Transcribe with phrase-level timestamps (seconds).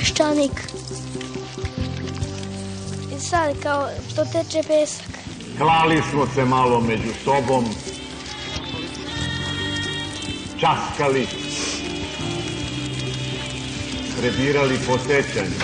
[0.00, 0.60] peščanik.
[3.16, 5.06] I sad kao to teče pesak.
[5.58, 7.64] Klali smo se malo među sobom,
[10.60, 11.26] časkali,
[14.18, 15.58] prebirali po sećanju.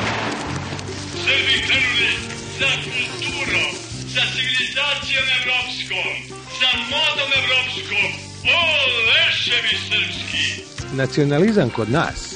[1.25, 2.11] Srbi krenuli
[2.59, 3.73] za kulturom,
[4.15, 6.09] za civilizacijom evropskom,
[6.61, 8.09] za modom evropskom.
[8.59, 8.61] O,
[9.09, 10.63] leševi srpski!
[10.97, 12.36] Nacionalizam kod nas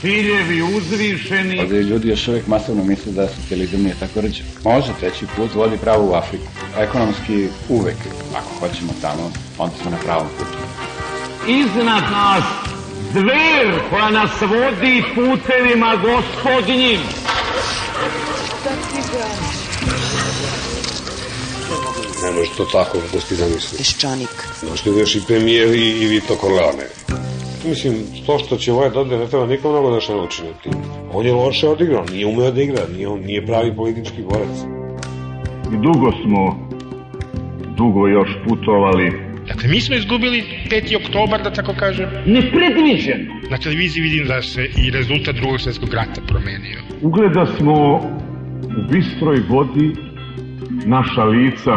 [0.00, 4.42] ciljevi uzvišeni, Ovdje ljudi još uvijek masovno misle da socijalizam nije tako rđe.
[4.64, 6.44] Može, treći put vodi pravo u Afriku.
[6.78, 7.96] Ekonomski uvek,
[8.36, 10.58] ako hoćemo tamo, onda smo na pravom putu.
[11.48, 12.44] iznad nas
[13.12, 17.00] zver koja nas vodi putevima gospodnjim.
[22.22, 23.78] Ne može to tako da ti zamisli.
[23.78, 24.28] Peščanik.
[24.62, 26.86] Došli još i premijer i, i Vito Corleone.
[27.68, 27.94] Mislim,
[28.26, 30.72] to što će ovaj dode, ne treba nikom mnogo da se nauči na tim.
[31.12, 34.56] On je loše odigrao, nije umeo da igra, nije, on nije pravi politički borac.
[35.72, 36.68] I dugo smo,
[37.76, 39.30] dugo još putovali.
[39.46, 40.96] Dakle, mi smo izgubili 5.
[41.04, 42.08] oktobar, da tako kažem.
[42.26, 43.40] Nepredviđeno.
[43.50, 46.78] Na televiziji vidim da se i rezultat drugog svjetskog rata promenio.
[47.02, 47.74] Ugleda smo
[48.78, 50.09] u bistroj vodi
[50.86, 51.70] naša lica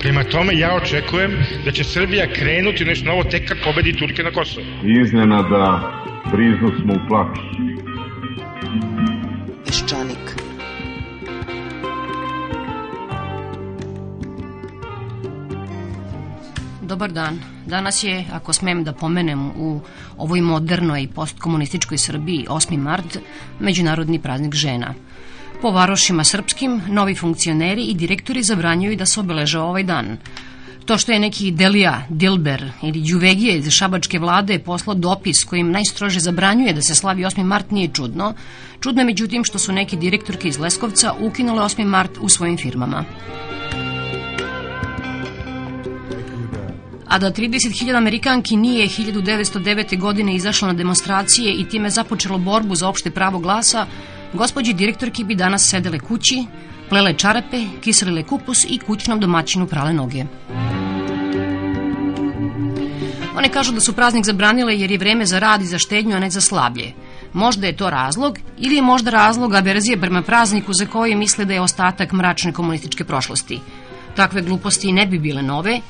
[0.00, 1.30] Prema tome, ja očekujem
[1.64, 4.66] da će Srbija krenuti u nešto novo tek kad pobedi Turke na Kosovo.
[5.02, 5.92] iznenada
[6.32, 7.38] briznu smo u plač.
[9.66, 10.50] Peščanik.
[16.82, 17.38] Dobar dan.
[17.66, 19.80] Danas je, ako smem da pomenem, u
[20.16, 22.78] ovoj modernoj postkomunističkoj Srbiji 8.
[22.78, 23.18] mart,
[23.60, 24.94] Međunarodni praznik žena.
[25.62, 30.16] Po varošima srpskim, novi funkcioneri i direktori zabranjuju da se obeležava ovaj dan.
[30.84, 36.20] To što je neki Delija, Dilber ili Đuvegije iz šabačke vlade poslao dopis kojim najstrože
[36.20, 37.44] zabranjuje da se slavi 8.
[37.44, 38.34] mart nije čudno.
[38.80, 41.84] Čudno je međutim što su neki direktorke iz Leskovca ukinule 8.
[41.84, 43.04] mart u svojim firmama.
[47.10, 49.98] a da 30.000 Amerikanki nije 1909.
[49.98, 53.86] godine izašlo na demonstracije i time započelo borbu za opšte pravo glasa,
[54.32, 56.44] gospođi direktorki bi danas sedele kući,
[56.88, 60.24] plele čarape, kiselile kupus i kućnom domaćinu prale noge.
[63.36, 66.18] One kažu da su praznik zabranile jer je vreme za rad i za štednju, a
[66.18, 66.92] ne za slablje.
[67.32, 71.54] Možda je to razlog ili je možda razlog averzije prema prazniku za koje misle da
[71.54, 73.60] je ostatak mračne komunističke prošlosti.
[74.16, 75.80] Takve gluposti ne bi bile nove,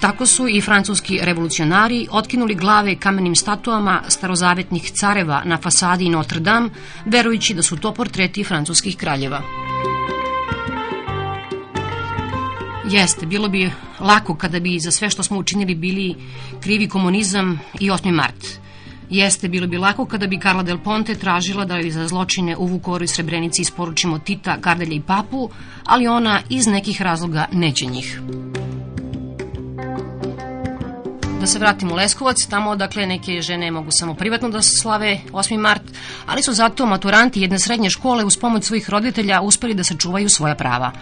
[0.00, 6.70] tako su i francuski revolucionari otkinuli glave kamenim statuama starozavetnih careva na fasadi Notre Dame,
[7.04, 9.42] verujući da su to portreti francuskih kraljeva.
[12.90, 16.14] Jeste, bilo bi lako kada bi za sve što smo učinili bili
[16.60, 18.12] krivi komunizam i 8.
[18.12, 18.64] mart.
[19.10, 22.66] Jeste, bilo bi lako kada bi Carla Del Ponte tražila da joj za zločine u
[22.66, 25.50] Vukoru i Srebrenici isporučimo Tita, Gardelja i Papu,
[25.84, 28.20] ali ona iz nekih razloga neće njih.
[31.44, 35.58] Da se vratimo u Leskovac, tamo dakle neke žene mogu samo privatno da slave 8.
[35.58, 35.82] mart,
[36.26, 40.54] ali su zato maturanti jedne srednje škole uz pomoć svojih roditelja uspeli da sačuvaju svoja
[40.54, 40.92] prava.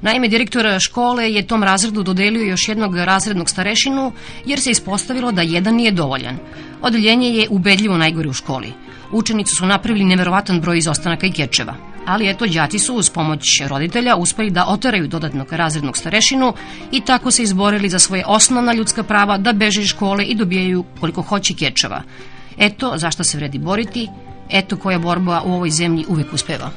[0.00, 4.12] Naime, direktor škole je tom razredu dodelio još jednog razrednog starešinu,
[4.46, 6.38] jer se ispostavilo da jedan nije dovoljan.
[6.82, 8.72] Odeljenje je ubedljivo najgore u školi.
[9.12, 11.74] Učenici su napravili neverovatan broj izostanaka i kečeva.
[12.06, 16.52] Ali eto, đaci su uz pomoć roditelja uspeli da oteraju dodatnog razrednog starešinu
[16.92, 20.84] i tako se izborili za svoje osnovna ljudska prava da beže iz škole i dobijaju
[21.00, 22.02] koliko hoće kečeva.
[22.58, 24.08] Eto, zašto se vredi boriti,
[24.50, 26.70] eto koja borba u ovoj zemlji uvek uspeva.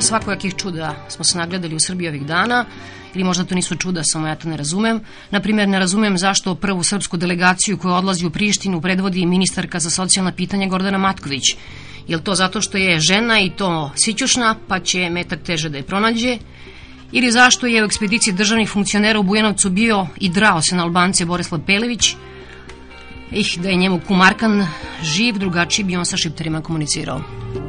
[0.00, 2.64] Svakojakih čuda smo se nagledali u Srbiji ovih dana,
[3.16, 5.00] ili možda to nisu čuda, samo ja to ne razumem.
[5.30, 10.32] Naprimjer, ne razumem zašto prvu srpsku delegaciju koja odlazi u Prištinu predvodi ministarka za socijalna
[10.32, 11.56] pitanja Gordana Matković.
[12.08, 15.82] Je to zato što je žena i to sićušna, pa će metak teže da je
[15.82, 16.38] pronađe?
[17.12, 21.24] Ili zašto je u ekspediciji državnih funkcionera u Bujanovcu bio i drao se na Albance
[21.24, 22.14] Borislav Pelević?
[23.32, 24.66] Ih, da je njemu kumarkan
[25.02, 27.65] živ, drugačiji bi on sa šipterima komunicirao.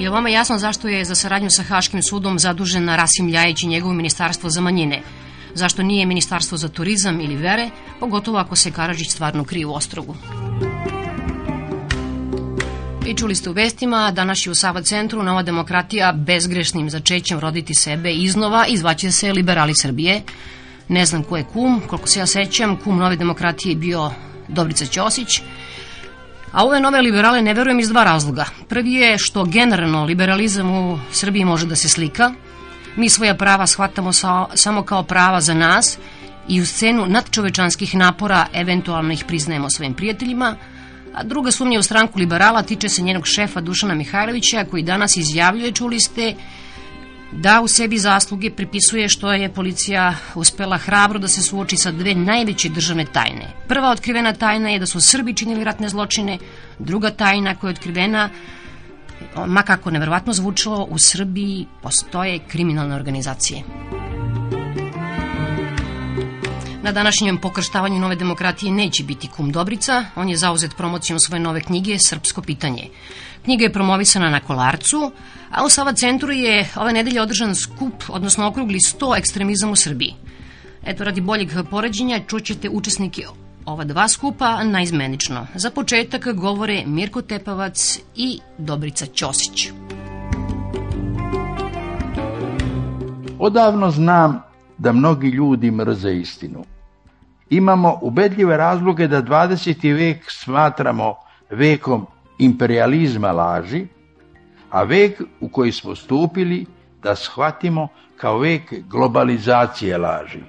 [0.00, 3.94] Je vama jasno zašto je za saradnju sa Haškim sudom zadužen Rasim Ljajić i njegovo
[3.94, 5.02] ministarstvo za manjine?
[5.54, 7.70] Zašto nije ministarstvo za turizam ili vere,
[8.00, 10.16] pogotovo ako se Karadžić stvarno krije u ostrogu?
[13.06, 17.74] I čuli ste u vestima, danas je u Sava centru Nova demokratija bezgrešnim začećem roditi
[17.74, 20.22] sebe iznova i zvaće se Liberali Srbije.
[20.88, 24.10] Ne znam ko je kum, koliko se ja sećam, kum Nove demokratije je bio
[24.48, 25.40] Dobrica Ćosić,
[26.52, 28.44] A ove nove liberale ne verujem iz dva razloga.
[28.68, 32.32] Prvi je što generalno liberalizam u Srbiji može da se slika.
[32.96, 35.98] Mi svoja prava shvatamo sa, samo kao prava za nas
[36.48, 40.56] i u scenu nadčovečanskih napora eventualno ih priznajemo svojim prijateljima,
[41.14, 45.72] a druga sumnja u stranku liberala tiče se njenog šefa Dušana Mihajlovića koji danas izjavljuje,
[45.72, 46.34] čuli ste,
[47.32, 52.14] da u sebi zasluge pripisuje što je policija uspela hrabro da se suoči sa dve
[52.14, 53.52] najveće državne tajne.
[53.68, 56.38] Prva otkrivena tajna je da su Srbi činili ratne zločine,
[56.78, 58.28] druga tajna koja je otkrivena
[59.46, 63.62] ma kako neverovatno zvučalo, u Srbiji postoje kriminalne organizacije.
[66.82, 71.60] Na današnjem pokrštavanju nove demokratije neće biti kum Dobrica, on je zauzet promocijom svoje nove
[71.60, 72.88] knjige Srpsko pitanje.
[73.50, 75.12] Knjiga je promovisana na Kolarcu,
[75.50, 80.14] a u Sava centru je ove nedelje održan skup, odnosno okrugli 100 ekstremizam u Srbiji.
[80.86, 83.22] Eto, radi boljeg poređenja čućete učesnike
[83.64, 85.46] ova dva skupa naizmenično.
[85.54, 89.68] Za početak govore Mirko Tepavac i Dobrica Ćosić.
[93.38, 94.42] Odavno znam
[94.78, 96.64] da mnogi ljudi mrze istinu.
[97.50, 99.94] Imamo ubedljive razloge da 20.
[99.94, 101.14] vek smatramo
[101.50, 102.06] vekom
[102.40, 103.86] imperializma laži,
[104.70, 106.66] a vek u koji smo stupili
[107.02, 110.40] da shvatimo kao vek globalizacije laži.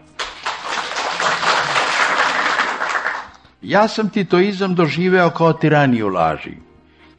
[3.62, 6.58] Ja sam titoizam doživeo kao tiraniju laži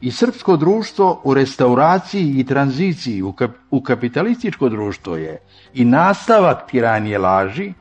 [0.01, 5.39] i srpsko društvo u restauraciji i tranziciji u, kap, u kapitalističko društvo je
[5.73, 7.73] i nastavak tiranije laži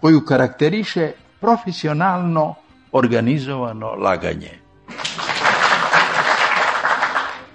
[0.00, 2.54] koju karakteriše profesionalno
[2.92, 4.58] organizovano laganje.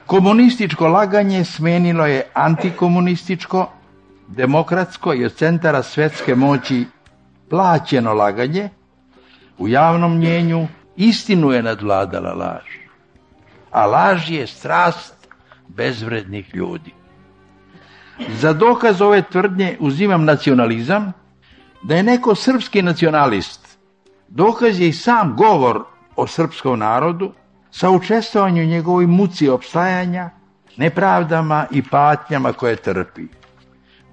[0.08, 3.70] Komunističko laganje smenilo je antikomunističko,
[4.28, 6.86] demokratsko i od centara svetske moći
[7.50, 8.70] plaćeno laganje,
[9.58, 12.64] u javnom mnjenju istinu je nadvladala laž.
[13.72, 15.28] A laž je strast
[15.68, 16.94] bezvrednih ljudi.
[18.30, 21.14] Za dokaz ove tvrdnje uzimam nacionalizam,
[21.84, 23.78] da je neko srpski nacionalist.
[24.28, 25.84] Dokaz je i sam govor
[26.16, 27.32] o srpskom narodu,
[27.74, 30.30] sa učestvovanju njegovoj muci opstajanja,
[30.78, 33.28] nepravdama i patnjama koje trpi.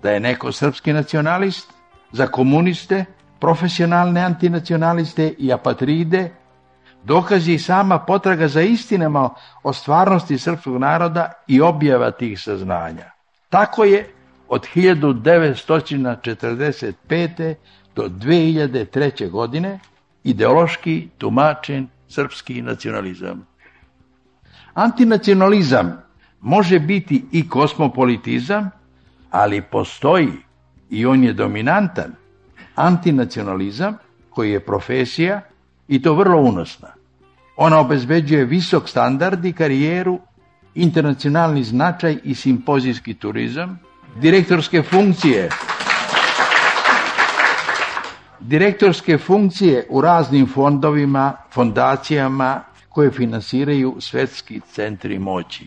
[0.02, 1.72] Da je neko srpski nacionalist,
[2.12, 3.04] za komuniste,
[3.40, 6.30] profesionalne antinacionaliste i apatride,
[7.04, 9.30] dokaz je i sama potraga za istinama
[9.62, 13.10] o stvarnosti srpskog naroda i objava tih saznanja.
[13.48, 14.10] Tako je
[14.48, 17.54] od 1945.
[17.96, 19.30] do 2003.
[19.30, 19.78] godine
[20.24, 23.49] ideološki tumačen srpski nacionalizam.
[24.80, 25.92] Antinacionalizam
[26.40, 28.70] može biti i kosmopolitizam,
[29.30, 30.32] ali postoji
[30.90, 32.14] i on je dominantan
[32.74, 33.96] antinacionalizam
[34.30, 35.40] koji je profesija
[35.88, 36.88] i to vrlo unosna.
[37.56, 40.18] Ona obezbeđuje visok standard i karijeru,
[40.74, 43.78] internacionalni značaj i simpozijski turizam,
[44.20, 45.48] direktorske funkcije
[48.40, 52.60] direktorske funkcije u raznim fondovima, fondacijama
[52.90, 55.66] koje finansiraju svetski centri moći.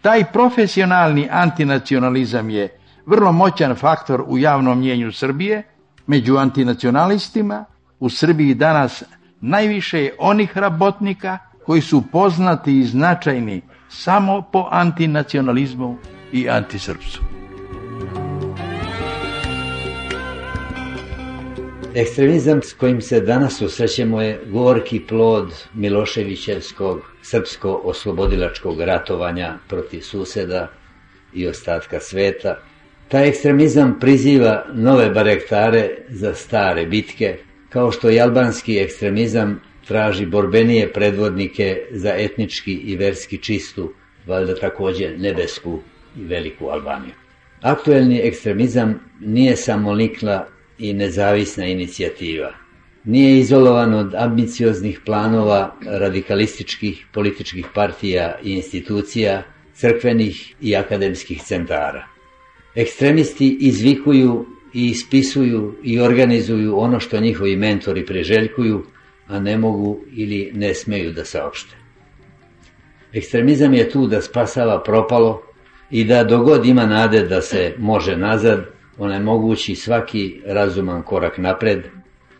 [0.00, 5.62] Taj profesionalni antinacionalizam je vrlo moćan faktor u javnom mnjenju Srbije,
[6.06, 7.64] među antinacionalistima
[8.00, 9.02] u Srbiji danas
[9.40, 15.96] najviše je onih rabotnika koji su poznati i značajni samo po antinacionalizmu
[16.32, 17.41] i antisrpsu.
[21.94, 30.70] Ekstremizam s kojim se danas susrećemo je gorki plod Miloševićevskog srpsko-oslobodilačkog ratovanja protiv suseda
[31.34, 32.58] i ostatka sveta.
[33.08, 37.36] Taj ekstremizam priziva nove barektare za stare bitke,
[37.68, 43.92] kao što i albanski ekstremizam traži borbenije predvodnike za etnički i verski čistu,
[44.26, 45.80] valjda takođe nebesku
[46.16, 47.14] i veliku Albaniju.
[47.60, 50.46] Aktuelni ekstremizam nije samo likla
[50.82, 52.52] i nezavisna inicijativa.
[53.04, 59.42] Nije izolovan od ambicioznih planova radikalističkih političkih partija i institucija,
[59.74, 62.06] crkvenih i akademskih centara.
[62.74, 68.84] Ekstremisti izvikuju i ispisuju i organizuju ono što njihovi mentori preželjkuju,
[69.26, 71.76] a ne mogu ili ne smeju da saopšte.
[73.12, 75.42] Ekstremizam je tu da spasava propalo
[75.90, 81.86] i da dogod ima nade da se može nazad, onemogući svaki razuman korak napred,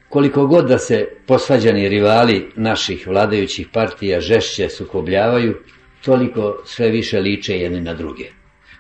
[0.09, 5.55] koliko god da se posvađani rivali naših vladajućih partija žešće sukobljavaju,
[6.05, 8.25] toliko sve više liče jedni na druge.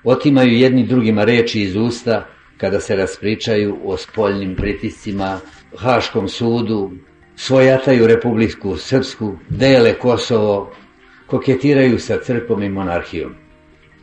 [0.05, 5.41] Otimaju jedni drugima reči iz usta kada se raspričaju o spoljnim pritiscima,
[5.77, 6.91] Haškom sudu,
[7.37, 10.75] svojataju Republiku Srpsku, dele Kosovo,
[11.27, 13.35] koketiraju sa crkvom i monarhijom.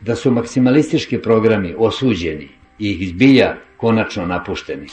[0.00, 4.86] Da su maksimalistički programi osuđeni i ih zbilja konačno napušteni,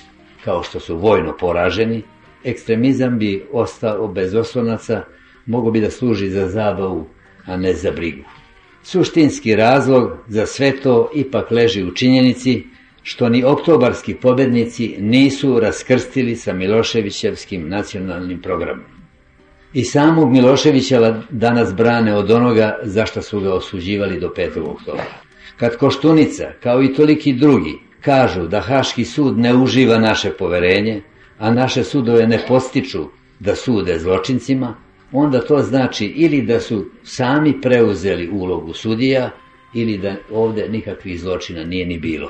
[0.45, 2.03] kao što su vojno poraženi,
[2.43, 5.03] ekstremizam bi ostao bez oslonaca,
[5.45, 7.07] mogo bi da služi za zabavu,
[7.45, 8.23] a ne za brigu.
[8.83, 12.63] Suštinski razlog za sve to ipak leži u činjenici
[13.03, 18.85] što ni oktobarski pobednici nisu raskrstili sa Miloševićevskim nacionalnim programom.
[19.73, 24.59] I samog Miloševića danas brane od onoga zašto su ga osuđivali do 5.
[24.59, 25.03] oktobra.
[25.57, 31.01] Kad Koštunica, kao i toliki drugi, kažu da Haški sud ne uživa naše poverenje,
[31.39, 33.09] a naše sudove ne postiču
[33.39, 34.75] da sude zločincima,
[35.11, 39.29] onda to znači ili da su sami preuzeli ulogu sudija
[39.73, 42.29] ili da ovde nikakvih zločina nije ni bilo.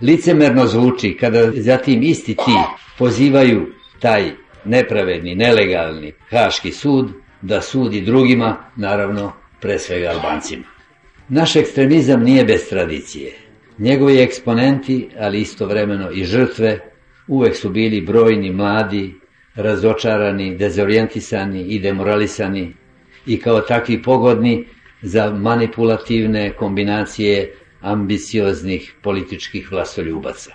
[0.00, 2.56] Licemerno zvuči kada zatim isti ti
[2.98, 3.66] pozivaju
[4.00, 4.30] taj
[4.64, 7.10] nepravedni, nelegalni Haški sud
[7.42, 10.64] da sudi drugima, naravno pre svega Albancima.
[11.28, 13.41] Naš ekstremizam nije bez tradicije.
[13.82, 16.78] Njegovi eksponenti, ali istovremeno i žrtve,
[17.26, 19.14] uvek su bili brojni mladi,
[19.54, 22.74] razočarani, dezorijentisani i demoralisani
[23.26, 24.64] i kao takvi pogodni
[25.02, 30.52] za manipulativne kombinacije ambicioznih političkih vlasoljubaca.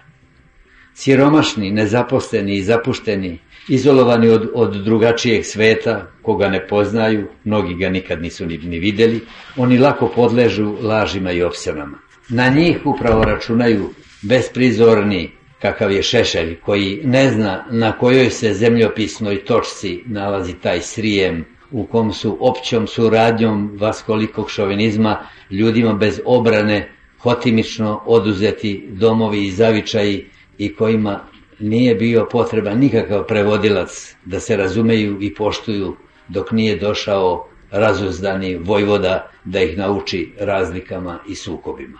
[0.94, 8.22] Siromašni, nezaposleni i zapušteni, izolovani od, od drugačijeg sveta, koga ne poznaju, mnogi ga nikad
[8.22, 9.22] nisu ni, ni videli,
[9.58, 11.98] oni lako podležu lažima i opsjanama.
[12.30, 13.90] Na njih upravo računaju
[14.22, 15.32] besprizorni,
[15.62, 21.86] kakav je Šešelj, koji ne zna na kojoj se zemljopisnoj točci nalazi taj srijem u
[21.86, 25.20] kom su općom suradnjom vaskolikog šovinizma
[25.52, 30.26] ljudima bez obrane hotimično oduzeti domovi i zavičaji
[30.58, 31.20] i kojima
[31.60, 35.96] nije bio potreban nikakav prevodilac da se razumeju i poštuju
[36.28, 42.00] dok nije došao razuzdani vojvoda da ih nauči razlikama i sukobima.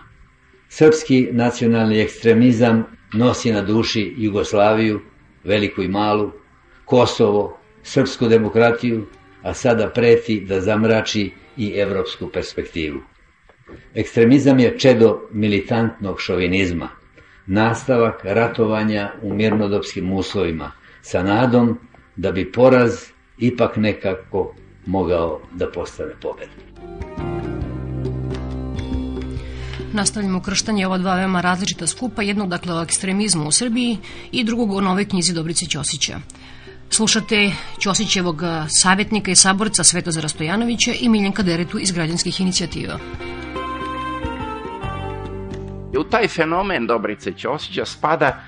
[0.68, 2.84] Srpski nacionalni ekstremizam
[3.14, 5.00] nosi na duši Jugoslaviju,
[5.44, 6.32] veliku i malu,
[6.84, 9.06] Kosovo, srpsku demokratiju,
[9.42, 13.00] a sada preti da zamrači i evropsku perspektivu.
[13.94, 16.88] Ekstremizam je čedo militantnog šovinizma,
[17.48, 21.78] nastavak ratovanja u mirnodopskim uslovima, sa nadom
[22.16, 22.92] da bi poraz
[23.38, 24.54] ipak nekako
[24.86, 26.68] mogao da postane pobednik.
[29.92, 33.98] Nastavljamo krštanje ova dva veoma različita skupa, jednog dakle o ekstremizmu u Srbiji
[34.32, 36.20] i drugog o novoj knjizi Dobrice Ćosića.
[36.90, 42.98] Slušate Ćosićevog savjetnika i saborca Svetozara Stojanovića i Miljenka Deretu iz građanskih inicijativa.
[45.96, 48.40] U taj fenomen Dobrice Ćosića spada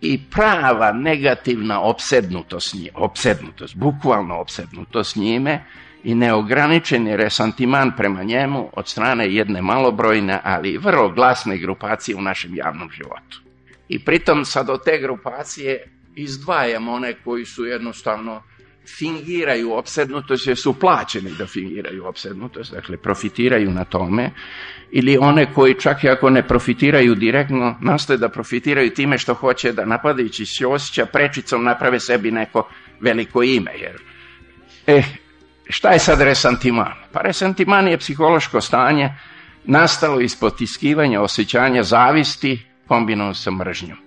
[0.00, 5.64] i prava negativna opsednutost, opsednutost, bukvalno opsednutost njime
[6.04, 12.54] i neograničeni resantiman prema njemu od strane jedne malobrojne, ali vrlo glasne grupacije u našem
[12.54, 13.42] javnom životu.
[13.88, 18.42] I pritom sad od te grupacije izdvajamo one koji su jednostavno
[18.98, 24.30] fingiraju opsednutost jer su plaćeni da fingiraju opsednutost, dakle profitiraju na tome,
[24.90, 29.72] ili one koji čak i ako ne profitiraju direktno, nastoje da profitiraju time što hoće
[29.72, 32.68] da napadajući Ćosića prečicom naprave sebi neko
[33.00, 33.70] veliko ime.
[33.80, 34.02] Jer,
[34.86, 35.04] eh,
[35.68, 36.92] šta je sad resantiman?
[37.12, 39.10] Pa resantiman je psihološko stanje
[39.64, 44.03] nastalo iz potiskivanja osjećanja zavisti kombinovano sa mržnjom.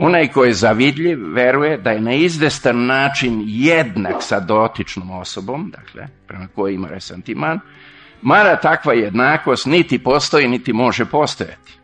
[0.00, 6.06] Onaj ko je zavidljiv veruje da je na izdestan način jednak sa dotičnom osobom, dakle,
[6.26, 7.60] prema kojoj ima resantiman,
[8.22, 11.78] mara takva jednakost niti postoji, niti može postojati.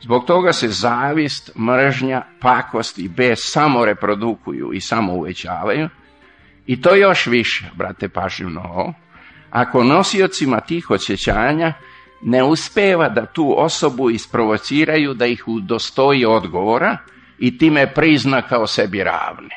[0.00, 5.88] Zbog toga se zavist, mržnja, pakost i bes samo reprodukuju i samo uvećavaju,
[6.66, 8.94] i to još više, brate, pažnju ovo,
[9.50, 11.72] ako nosiocima tih osjećanja
[12.22, 16.98] ne uspeva da tu osobu isprovociraju da ih udostoji odgovora,
[17.38, 19.56] i time prizna kao sebi ravne.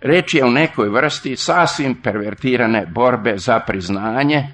[0.00, 4.44] Reč je o nekoj vrsti sasvim pervertirane borbe za priznanje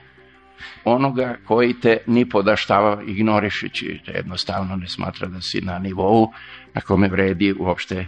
[0.84, 6.32] onoga koji te ni podaštava ignorišući, te jednostavno ne smatra da si na nivou
[6.74, 8.06] na kome vredi uopšte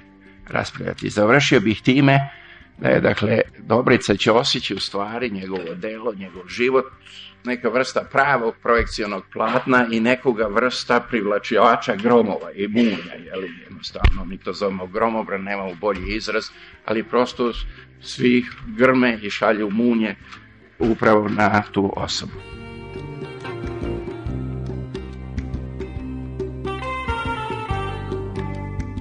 [0.49, 1.11] raspravljati.
[1.11, 2.19] Završio bih time
[2.79, 6.85] da je, dakle, Dobrica Ćosić u stvari njegovo delo, njegov život,
[7.45, 14.39] neka vrsta pravog projekcionog platna i nekoga vrsta privlačivača gromova i munja, jeli, jednostavno, mi
[14.39, 16.45] to zovemo gromobran, nemamo bolji izraz,
[16.85, 17.53] ali prosto
[18.01, 18.45] svi
[18.77, 20.17] grme i šalju munje
[20.79, 22.33] upravo na tu osobu.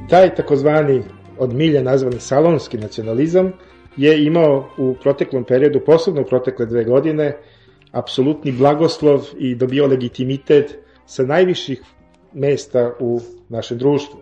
[0.10, 1.04] Taj takozvani
[1.38, 3.52] od milja nazvani salonski nacionalizam
[3.98, 7.38] je imao u proteklom periodu, posebno u protekle dve godine,
[7.92, 11.82] apsolutni blagoslov i dobio legitimitet sa najviših
[12.34, 13.20] mesta u
[13.50, 14.20] našem društvu.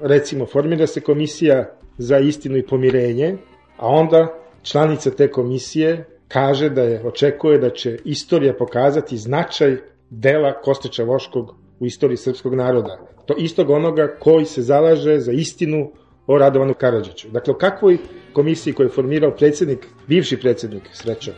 [0.00, 3.36] Recimo, formira se komisija za istinu i pomirenje,
[3.76, 4.28] a onda
[4.62, 9.76] članica te komisije kaže da je očekuje da će istorija pokazati značaj
[10.10, 12.98] dela Kostića Voškog u istoriji srpskog naroda.
[13.26, 15.92] To istog onoga koji se zalaže za istinu
[16.26, 17.28] o Radovanu Karadžiću.
[17.28, 17.98] Dakle, kakvoj
[18.32, 21.32] komisiji koju je formirao predsednik, bivši predsednik Srećo.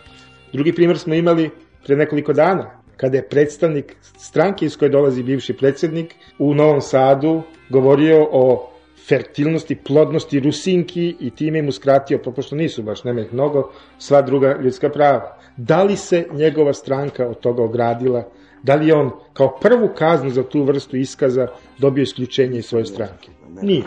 [0.53, 1.51] Drugi primjer smo imali
[1.87, 7.43] pre nekoliko dana, kada je predstavnik stranke iz koje dolazi bivši predsednik u Novom Sadu
[7.71, 8.73] govorio o
[9.09, 14.23] fertilnosti, plodnosti Rusinki i time mu skratio, pa pošto nisu baš, nema ih mnogo, sva
[14.23, 15.39] druga ljudska prava.
[15.57, 18.29] Da li se njegova stranka od toga ogradila?
[18.63, 21.47] Da li on kao prvu kaznu za tu vrstu iskaza
[21.79, 23.31] dobio isključenje iz svoje stranke?
[23.63, 23.85] Nije.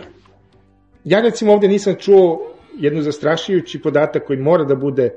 [1.03, 5.09] Ja recimo ovde nisam čuo jednu zastrašujući podatak koji mora da bude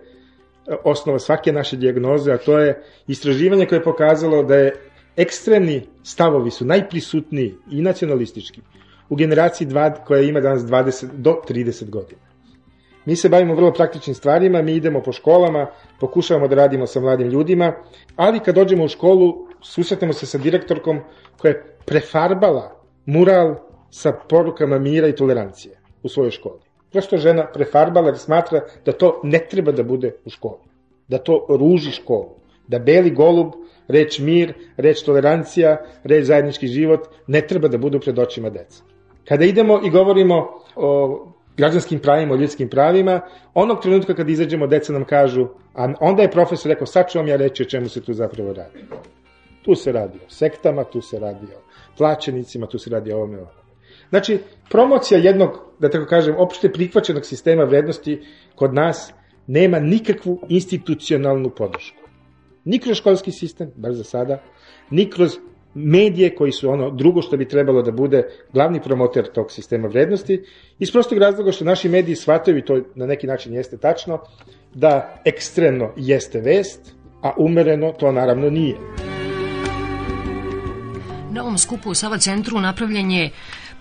[0.84, 4.72] osnova svake naše dijagnoze, a to je istraživanje koje je pokazalo da je
[5.16, 8.60] ekstremni stavovi su najprisutniji i nacionalistički
[9.08, 12.20] u generaciji dva, koja ima danas 20 do 30 godina.
[13.04, 15.66] Mi se bavimo vrlo praktičnim stvarima, mi idemo po školama,
[16.00, 17.72] pokušavamo da radimo sa mladim ljudima,
[18.16, 21.00] ali kad dođemo u školu, susretemo se sa direktorkom
[21.38, 23.54] koja je prefarbala mural
[23.90, 26.67] sa porukama mira i tolerancije u svojoj školi.
[26.92, 30.64] Zašto žena prefarbala jer smatra da to ne treba da bude u školi,
[31.08, 32.36] da to ruži školu,
[32.68, 33.52] da beli golub,
[33.88, 38.82] reč mir, reč tolerancija, reč zajednički život ne treba da budu pred očima deca.
[39.28, 40.46] Kada idemo i govorimo
[40.76, 43.20] o građanskim pravima, o ljudskim pravima,
[43.54, 47.28] onog trenutka kad izađemo, deca nam kažu, a onda je profesor rekao, sad ću vam
[47.28, 48.84] ja reći o čemu se tu zapravo radi.
[49.62, 51.60] Tu se radi o sektama, tu se radi o
[51.98, 53.67] plaćenicima, tu se radi o ovome, ovome.
[54.10, 54.38] Znači,
[54.70, 58.20] promocija jednog, da tako kažem, opšte prihvaćenog sistema vrednosti
[58.54, 59.12] kod nas
[59.46, 62.02] nema nikakvu institucionalnu podršku.
[62.64, 64.42] Ni kroz školski sistem, bar za sada,
[64.90, 65.38] ni kroz
[65.74, 70.42] medije koji su ono drugo što bi trebalo da bude glavni promoter tog sistema vrednosti,
[70.78, 74.18] iz prostog razloga što naši mediji shvataju, i to na neki način jeste tačno,
[74.74, 78.76] da ekstremno jeste vest, a umereno to naravno nije.
[81.30, 83.30] Na ovom skupu u Sava centru napravljen je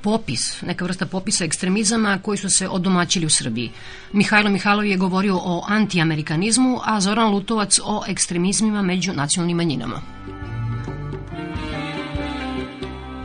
[0.02, 3.72] popis, neka vrsta popisa ekstremizama koji su se odomaćili u Srbiji.
[4.14, 10.02] Mihajlo Mihajlov je govorio o antiamerikanizmu, a Zoran Lutovac o ekstremizmima među nacionalnim manjinama.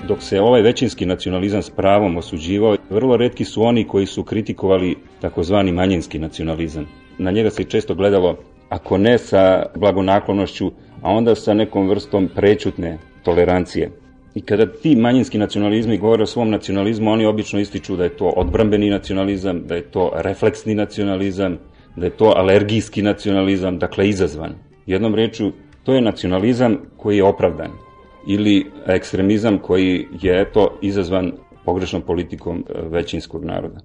[0.09, 4.97] Dok se ovaj većinski nacionalizam s pravom osuđivao, vrlo redki su oni koji su kritikovali
[5.21, 6.87] takozvani manjinski nacionalizam.
[7.19, 8.37] Na njega se često gledalo,
[8.69, 14.02] ako ne sa blagonaklonošću, a onda sa nekom vrstom prećutne tolerancije.
[14.35, 18.33] I kada ti manjinski nacionalizmi govore o svom nacionalizmu, oni obično ističu da je to
[18.37, 21.59] odbrambeni nacionalizam, da je to refleksni nacionalizam,
[21.97, 24.55] da je to alergijski nacionalizam, dakle izazvan.
[24.87, 25.53] Jednom reču,
[25.85, 27.71] to je nacionalizam koji je opravdan
[28.29, 31.33] ili ekstremizam koji je eto izazvan
[31.64, 33.81] pogrešnom politikom e, većinskog naroda.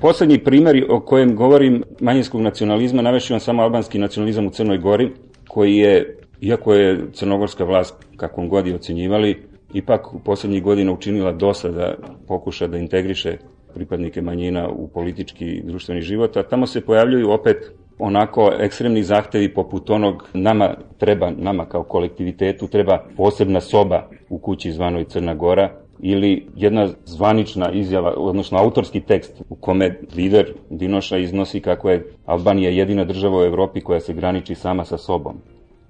[0.00, 5.10] Poslednji primer o kojem govorim manjinskog nacionalizma navešću vam samo albanski nacionalizam u Crnoj Gori,
[5.48, 11.32] koji je, iako je crnogorska vlast, kakvom god je ocenjivali, ipak u poslednjih godina učinila
[11.32, 11.94] dosta da
[12.28, 13.36] pokuša da integriše
[13.74, 17.56] pripadnike manjina u politički i društveni život, a tamo se pojavljuju opet
[17.98, 24.72] onako ekstremni zahtevi poput onog nama treba, nama kao kolektivitetu treba posebna soba u kući
[24.72, 31.60] zvanoj Crna Gora ili jedna zvanična izjava, odnosno autorski tekst u kome lider Dinoša iznosi
[31.60, 35.36] kako je Albanija jedina država u Evropi koja se graniči sama sa sobom.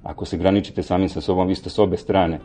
[0.03, 2.41] Ako se graničite sami sa sobom, vi ste s obe strane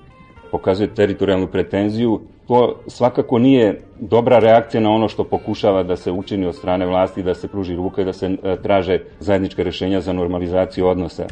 [0.53, 6.45] pokazuje teritorijalnu pretenziju, to svakako nije dobra reakcija na ono što pokušava da se učini
[6.45, 10.13] od strane vlasti, da se pruži ruka i da se e, traže zajedničke rešenja za
[10.13, 11.25] normalizaciju odnosa.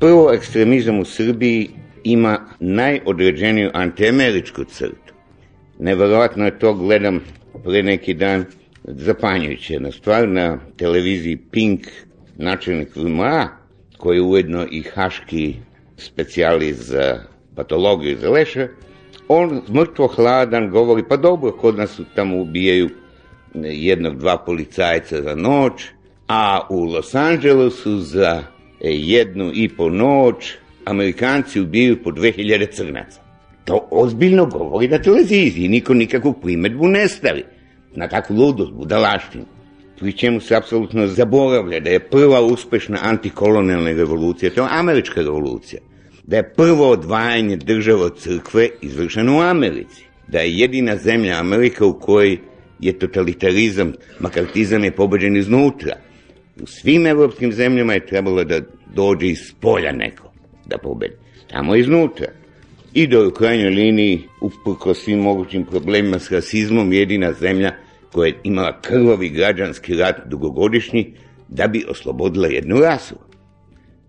[0.00, 1.70] Prvo, ekstremizam u Srbiji
[2.04, 5.14] ima najodređeniju antiameričku crtu.
[5.78, 7.20] Neverovatno je to, gledam
[7.64, 8.44] pre neki dan,
[8.84, 11.80] zapanjujuće jedna stvar na televiziji Pink,
[12.36, 13.59] načelnik VMA,
[14.00, 15.54] koji je ujedno i haški
[15.96, 17.18] specijalist za
[17.56, 18.68] patologiju za leše,
[19.28, 22.90] on mrtvo hladan govori, pa dobro, kod nas su tamo ubijaju
[23.54, 25.72] jednog, dva policajca za noć,
[26.28, 28.42] a u Los Angelesu za
[28.80, 33.20] jednu i po noć Amerikanci ubijaju po 2000 crnaca.
[33.64, 37.44] To ozbiljno govori na televiziji, niko nikakvu primetbu ne stavi
[37.94, 39.44] na takvu ludost, budalaštinu
[40.00, 45.80] pri čemu se apsolutno zaboravlja da je prva uspešna antikolonijalna revolucija, to je američka revolucija.
[46.24, 51.86] da je prvo odvajanje države od crkve izvršeno u Americi, da je jedina zemlja Amerika
[51.86, 52.38] u kojoj
[52.80, 55.96] je totalitarizam, makartizam je pobeđen iznutra.
[56.62, 58.60] U svim evropskim zemljama je trebalo da
[58.94, 60.32] dođe iz polja neko
[60.66, 61.14] da pobedi.
[61.50, 62.26] Tamo iznutra.
[62.94, 67.72] I da u krajnjoj liniji, uprko svim mogućim problemima s rasizmom, jedina zemlja
[68.12, 71.14] koja je imala krvavi građanski rat dugogodišnji,
[71.48, 73.14] da bi oslobodila jednu rasu.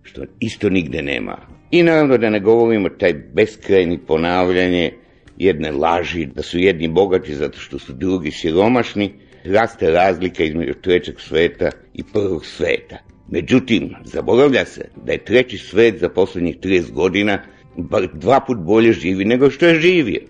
[0.02, 1.38] Što isto nigde nema.
[1.70, 4.92] I naravno da ne govorimo taj beskrajni ponavljanje
[5.38, 9.12] jedne laži da su jedni bogati zato što su drugi siromašni,
[9.44, 12.96] raste razlika između trećeg sveta i prvog sveta.
[13.28, 17.38] Međutim, zaboravlja se da je treći svet za poslednjih 30 godina
[17.76, 20.20] bar dva put bolje živi nego što je živio.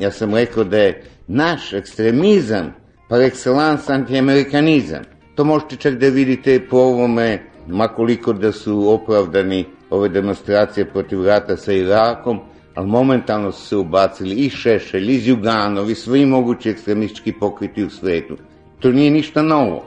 [0.00, 2.74] Ja sam rekao da je naš ekstremizam
[3.08, 5.02] par excellence antiamerikanizam.
[5.34, 11.56] To možete čak da vidite po ovome, makoliko da su opravdani ove demonstracije protiv rata
[11.56, 12.40] sa Irakom,
[12.74, 17.90] ali momentalno su se ubacili i Šešelj, i Zjuganov, i svi mogući ekstremistički pokriti u
[17.90, 18.36] svetu.
[18.80, 19.84] To nije ništa novo.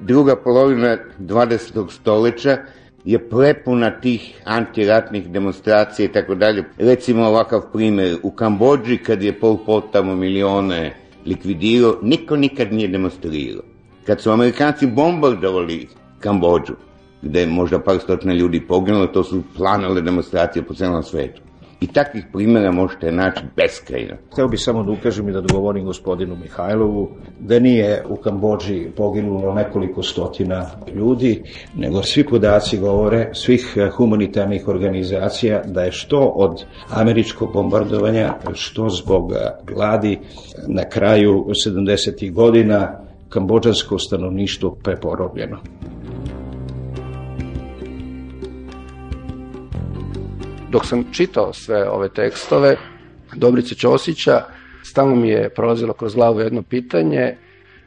[0.00, 1.90] Druga polovina 20.
[1.90, 2.58] stoleća
[3.04, 6.64] je prepuna tih antiratnih demonstracija i tako dalje.
[6.78, 12.88] Recimo ovakav primjer, u Kambođi kad je Pol Pot tamo milione likvidirao, niko nikad nije
[12.88, 13.62] demonstrirao.
[14.06, 15.88] Kad su Amerikanci bombardovali
[16.20, 16.74] Kambođu,
[17.22, 21.42] gde je možda par stotina ljudi poginulo, to su planale demonstracije po celom svetu.
[21.80, 24.14] I takvih primjera možete naći beskrajno.
[24.32, 27.10] Hteo bih samo da ukažem i da odgovorim gospodinu Mihajlovu
[27.40, 31.42] da nije u Kambođi poginulo nekoliko stotina ljudi,
[31.76, 39.32] nego svi podaci govore svih humanitarnih organizacija da je što od američkog bombardovanja, što zbog
[39.66, 40.18] gladi
[40.66, 42.32] na kraju 70.
[42.32, 45.58] godina kambođansko stanovništvo preporobljeno.
[50.70, 52.76] Dok sam čitao sve ove tekstove
[53.34, 54.42] Dobrice Ćosića,
[54.82, 57.36] stalno mi je prolazilo kroz glavu jedno pitanje.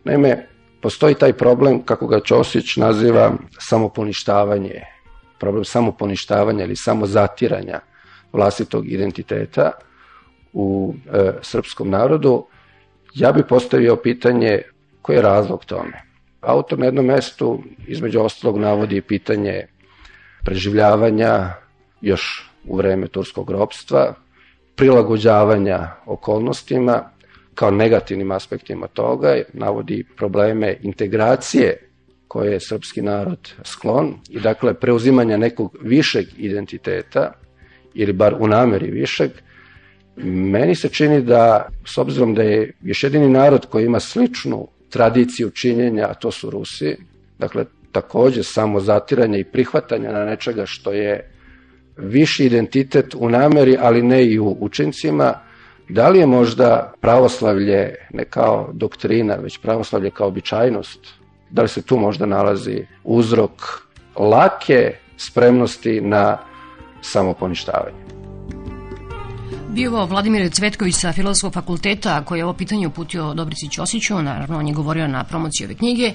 [0.04, 0.48] Naime,
[0.82, 4.82] postoji taj problem, kako ga Ćosić naziva, samoponištavanje.
[5.40, 7.80] Problem samoponištavanja ili samozatiranja
[8.34, 9.72] vlastitog identiteta
[10.54, 12.46] u e, srpskom narodu.
[13.14, 14.62] Ja bih postavio pitanje
[15.02, 16.02] koji je razlog tome.
[16.42, 19.68] Autor na jednom mestu, između ostalog, navodi pitanje
[20.46, 21.54] preživljavanja
[22.02, 24.14] još u vreme turskog ropstva,
[24.76, 27.10] prilagođavanja okolnostima
[27.56, 31.78] kao negativnim aspektima toga, navodi probleme integracije
[32.28, 37.34] koje je srpski narod sklon i dakle preuzimanja nekog višeg identiteta
[37.94, 39.32] ili bar u nameri višeg,
[40.26, 45.50] meni se čini da, s obzirom da je još jedini narod koji ima sličnu tradiciju
[45.50, 46.98] činjenja, a to su Rusi,
[47.40, 51.32] dakle takođe samo zatiranje i prihvatanja na nečega što je
[52.02, 55.34] viši identitet u nameri, ali ne i u učincima,
[55.90, 61.00] da li je možda pravoslavlje ne kao doktrina, već pravoslavlje kao običajnost?
[61.50, 63.52] Da li se tu možda nalazi uzrok
[64.16, 66.38] lake spremnosti na
[67.02, 68.21] samoponištavanje?
[69.76, 74.58] Bio ovo Vladimir Cvetković sa Filozofskog fakulteta koji je ovo pitanje uputio Dobrici Ćosiću, naravno
[74.58, 76.12] on je govorio na promociji ove knjige,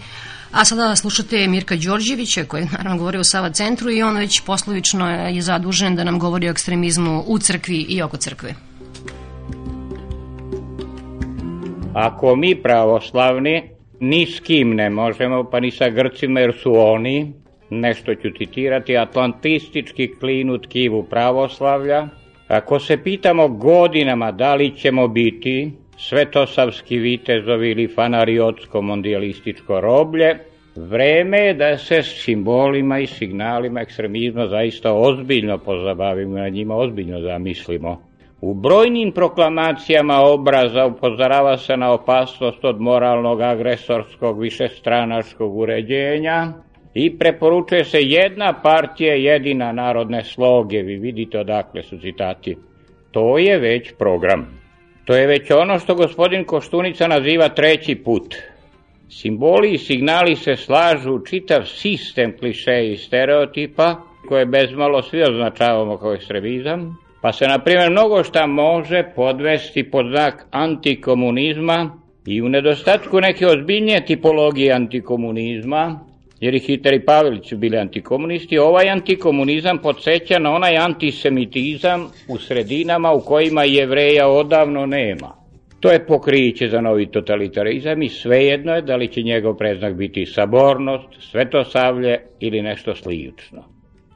[0.52, 4.40] a sada slušate Mirka Đorđevića koji je naravno govorio u Sava centru i on već
[4.40, 8.54] poslovično je zadužen da nam govori o ekstremizmu u crkvi i oko crkve.
[11.94, 13.62] Ako mi pravoslavni
[14.00, 17.32] ni s kim ne možemo, pa ni sa Grcima jer su oni,
[17.70, 22.08] nešto ću citirati, atlantistički klinu tkivu pravoslavlja,
[22.48, 30.38] Ako se pitamo godinama da li ćemo biti svetosavski vitezovi ili fanariotsko-mondialističko roblje,
[30.76, 38.02] vreme je da se simbolima i signalima ekstremizma zaista ozbiljno pozabavimo, na njima ozbiljno zamislimo.
[38.40, 46.52] U brojnim proklamacijama obraza upozorava se na opasnost od moralnog agresorskog višestranačkog uređenja,
[46.98, 50.82] i preporučuje se jedna partija, jedina narodne sloge.
[50.82, 52.56] Vi vidite odakle su citati.
[53.10, 54.46] To je već program.
[55.04, 58.34] To je već ono što gospodin Koštunica naziva treći put.
[59.08, 63.96] Simboli i signali se slažu čitav sistem kliše i stereotipa,
[64.28, 70.06] koje bezmalo svi označavamo kao ekstremizam, pa se, na primjer, mnogo šta može podvesti pod
[70.10, 71.90] znak antikomunizma
[72.26, 76.00] i u nedostatku neke ozbiljnije tipologije antikomunizma,
[76.40, 82.38] jer i Hitler i Pavelić su bili antikomunisti, ovaj antikomunizam podsjeća na onaj antisemitizam u
[82.38, 85.46] sredinama u kojima jevreja odavno nema.
[85.80, 90.26] To je pokriće za novi totalitarizam i svejedno je da li će njegov preznak biti
[90.26, 93.64] sabornost, svetosavlje ili nešto slično.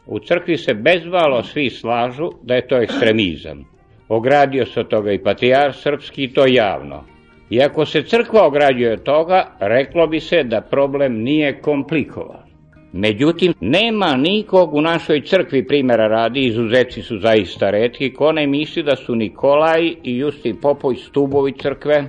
[0.06, 3.64] U crkvi se bezvalo svi slažu da je to ekstremizam.
[4.08, 7.04] Ogradio se od toga i patrijar srpski i to javno.
[7.50, 12.50] Iako se crkva ograđuje od toga, reklo bi se da problem nije komplikovan.
[12.92, 18.82] Međutim, nema nikog u našoj crkvi primjera radi, izuzeci su zaista redki, ko ne misli
[18.82, 22.08] da su Nikolaj i Justin Popoj stubovi crkve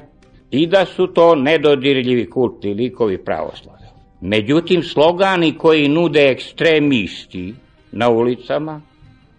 [0.52, 3.78] i da su to nedodirljivi kultni likovi pravoslava.
[4.22, 7.54] Međutim, slogani koji nude ekstremisti
[7.92, 8.82] na ulicama,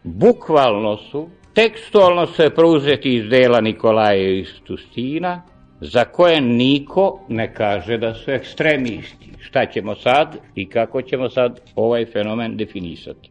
[0.03, 5.43] bukvalno su, tekstualno se preuzeti iz dela Nikolaja i Stustina,
[5.85, 9.29] za koje niko ne kaže da su ekstremisti.
[9.39, 13.31] Šta ćemo sad i kako ćemo sad ovaj fenomen definisati?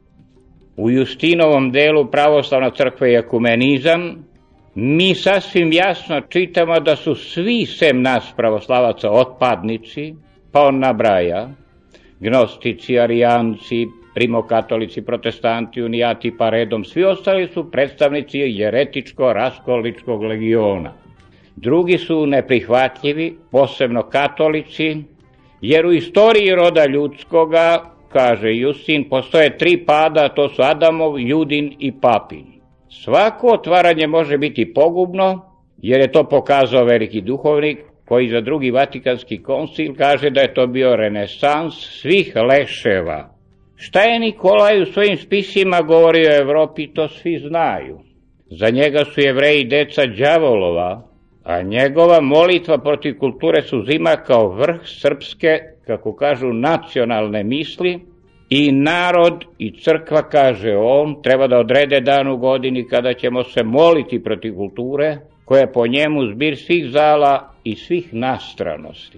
[0.77, 4.25] U Justinovom delu pravoslavna crkva i ekumenizam
[4.75, 10.13] mi sasvim jasno čitamo da su svi sem nas pravoslavaca otpadnici,
[10.51, 11.49] pa on nabraja,
[12.19, 21.00] gnostici, arijanci, primokatolici, protestanti, unijati pa redom, svi ostali su predstavnici jeretičko-raskoličkog legiona.
[21.55, 24.97] Drugi su neprihvatljivi, posebno katolici,
[25.61, 31.91] jer u istoriji roda ljudskoga, kaže Justin, postoje tri pada, to su Adamov, Judin i
[32.01, 32.45] Papin.
[32.89, 35.45] Svako otvaranje može biti pogubno,
[35.77, 40.67] jer je to pokazao veliki duhovnik, koji za drugi Vatikanski koncil kaže da je to
[40.67, 43.29] bio renesans svih leševa.
[43.75, 47.99] Šta je Nikolaj u svojim spisima govorio o Evropi, to svi znaju.
[48.49, 51.10] Za njega su jevreji deca đavolova,
[51.43, 57.99] a njegova molitva protiv kulture se uzima kao vrh srpske, kako kažu, nacionalne misli
[58.49, 63.63] i narod i crkva, kaže on, treba da odrede dan u godini kada ćemo se
[63.63, 69.17] moliti protiv kulture, koja je po njemu zbir svih zala i svih nastranosti.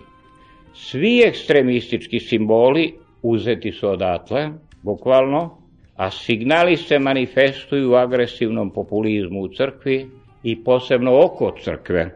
[0.73, 4.49] Svi ekstremistički simboli uzeti su odatle,
[4.81, 5.57] bukvalno,
[5.95, 10.07] a signali se manifestuju u agresivnom populizmu u crkvi
[10.43, 12.09] i posebno oko crkve.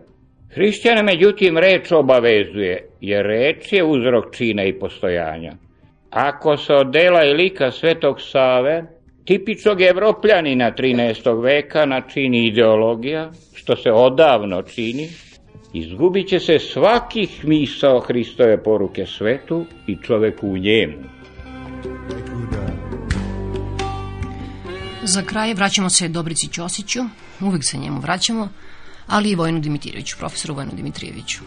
[0.49, 5.53] Hrišćane, međutim, reč obavezuje, jer reč je uzrok čina i postojanja.
[6.09, 8.83] Ako se od dela i lika Svetog Save,
[9.25, 11.43] tipičnog evropljanina 13.
[11.43, 15.07] veka načini ideologija, što se odavno čini,
[15.73, 21.16] izgubit će se svaki smisao Hristove poruke svetu i čoveku u njemu.
[25.09, 26.99] Za kraj vraćamo se Dobrici Ćosiću,
[27.41, 28.49] uvek se njemu vraćamo,
[29.07, 31.39] ali i Vojnu Dimitrijeviću, profesoru Vojnu Dimitrijeviću.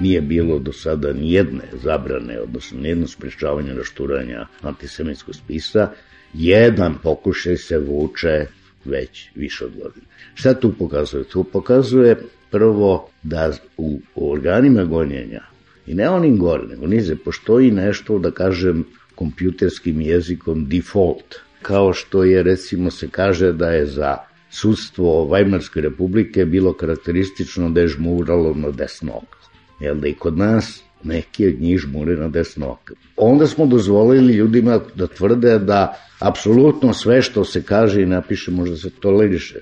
[0.00, 5.90] Nije bilo do sada nijedne zabrane, odnosno nijedno sprečavanje rašturanja antisemitskog spisa,
[6.34, 8.46] jedan pokušaj se vuče
[8.84, 10.06] već više od godina.
[10.34, 11.24] Šta tu pokazuje?
[11.24, 12.16] Tu pokazuje
[12.50, 15.42] prvo da u organima gonjenja
[15.86, 18.84] i ne onim gore, nego nize, postoji nešto, da kažem,
[19.18, 24.16] kompjuterskim jezikom default, kao što je recimo se kaže da je za
[24.50, 29.36] sudstvo Vajmarske republike bilo karakteristično da je žmuralo na desnog.
[29.80, 32.92] Jel da i kod nas neki od njih žmure na desnog.
[33.16, 35.82] Onda smo dozvolili ljudima da tvrde da
[36.18, 39.60] apsolutno sve što se kaže i napiše može se toleriše.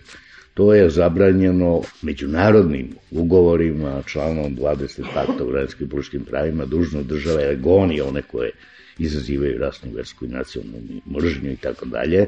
[0.55, 7.57] To je zabranjeno međunarodnim ugovorima, članom 20 pakta o građanskim političkim pravima, dužno države je
[7.57, 8.53] goni one koje
[8.99, 12.27] izazivaju rasnu, versku i nacionalnu mržnju i tako dalje.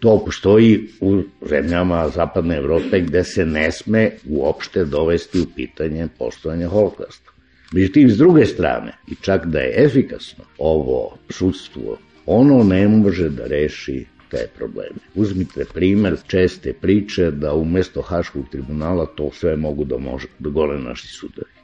[0.00, 6.68] To postoji u zemljama zapadne Evrope gde se ne sme uopšte dovesti u pitanje postojanja
[6.68, 7.30] holokausta.
[7.72, 13.46] Međutim, s druge strane, i čak da je efikasno ovo sudstvo, ono ne može da
[13.46, 14.96] reši te probleme.
[15.14, 20.78] Uzmite primer česte priče da umesto Haškog tribunala to sve mogu da, može, da gole
[20.78, 21.57] naši sudovi.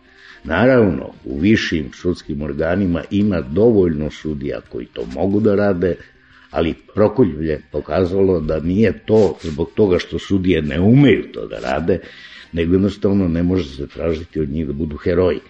[0.45, 5.97] Naravno, u višim sudskim organima ima dovoljno sudija koji to mogu da rade,
[6.51, 11.99] ali Prokoljub pokazalo da nije to zbog toga što sudije ne umeju to da rade,
[12.53, 15.41] nego jednostavno ne može se tražiti od njih da budu heroji.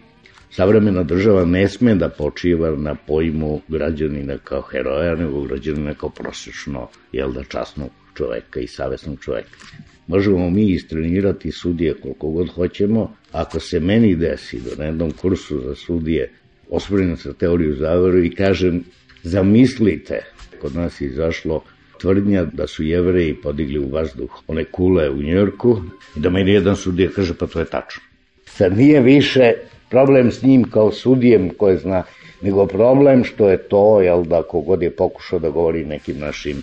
[0.50, 6.88] Savremena država ne sme da počiva na pojmu građanina kao heroja, nego građanina kao prosečno,
[7.12, 9.58] jel da, časnog čoveka i savesnog čoveka.
[10.06, 15.60] Možemo mi istrenirati sudije koliko god hoćemo, ako se meni desi da na jednom kursu
[15.60, 16.30] za sudije
[16.70, 18.84] osvrnem sa teoriju zaveru i kažem
[19.22, 20.20] zamislite,
[20.60, 21.62] kod nas je izašlo
[22.00, 25.76] tvrdnja da su jevreji podigli u vazduh one kule u Njorku
[26.16, 28.02] i da meni jedan sudija kaže pa to je tačno.
[28.46, 29.52] Sad nije više
[29.90, 32.02] problem s njim kao sudijem koje zna,
[32.42, 36.62] nego problem što je to, jel da, kogod je pokušao da govori nekim našim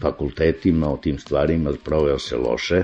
[0.00, 2.82] fakultetima o tim stvarima, proveo se loše,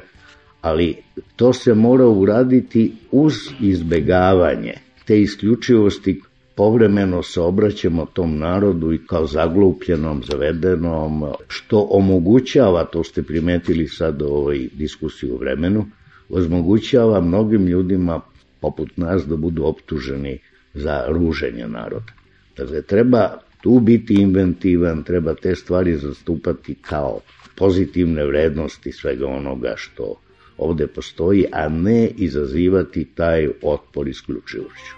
[0.61, 0.96] ali
[1.37, 4.74] to se mora uraditi uz izbegavanje
[5.07, 6.20] te isključivosti
[6.57, 14.22] povremeno se obraćamo tom narodu i kao zaglupljenom, zavedenom, što omogućava, to ste primetili sad
[14.22, 15.87] u ovoj diskusiji u vremenu,
[16.29, 18.20] omogućava mnogim ljudima
[18.61, 20.38] poput nas da budu optuženi
[20.74, 22.12] za ruženje naroda.
[22.57, 27.20] Dakle, treba tu biti inventivan, treba te stvari zastupati kao
[27.57, 30.14] pozitivne vrednosti svega onoga što
[30.59, 34.94] ovde postoji, a ne izazivati taj otpor isključivošću.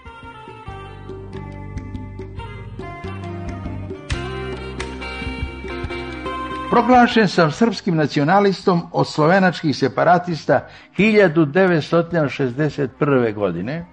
[6.69, 13.33] Proglašen sam srpskim nacionalistom od slovenačkih separatista 1961.
[13.33, 13.85] godine,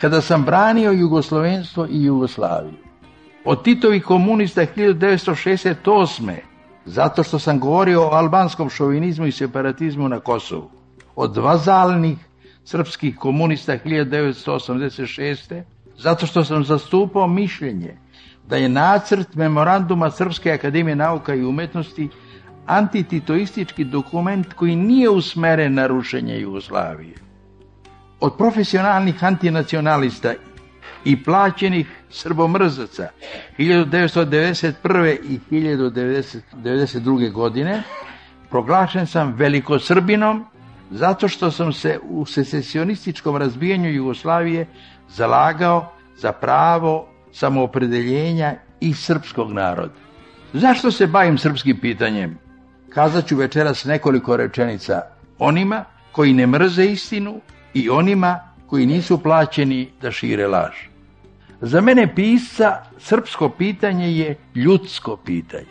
[0.00, 2.81] kada sam branio jugoslovenstvo i Jugoslaviju.
[3.44, 6.36] Od Titovih komunista 1968.
[6.84, 10.70] zato što sam govorio o albanskom šovinizmu i separatizmu na Kosovu.
[11.16, 12.18] Od vazalnih
[12.64, 15.62] srpskih komunista 1986.
[15.98, 17.96] zato što sam zastupao mišljenje
[18.48, 22.08] da je nacrt memoranduma Srpske akademije nauka i umetnosti
[22.66, 27.14] antititoistički dokument koji nije usmeren na rušenje Jugoslavije.
[28.20, 30.34] Od profesionalnih antinacionalista
[31.04, 33.08] i plaćenih srbomrzaca
[33.58, 35.16] 1991.
[35.22, 37.32] i 1992.
[37.32, 37.82] godine
[38.50, 40.44] proglašen sam velikosrbinom
[40.90, 44.66] zato što sam se u secesionističkom razbijanju Jugoslavije
[45.08, 49.94] zalagao za pravo samoopredeljenja i srpskog naroda.
[50.52, 52.38] Zašto se bavim srpskim pitanjem?
[52.88, 55.00] Kazat ću večeras nekoliko rečenica
[55.38, 57.40] onima koji ne mrze istinu
[57.74, 60.72] i onima koji nisu plaćeni da šire laž.
[61.60, 65.66] Za mene pisca srpsko pitanje je ljudsko pitanje.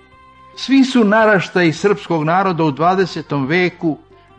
[0.56, 3.48] Svi su naraštaji srpskog naroda u 20.
[3.48, 3.98] veku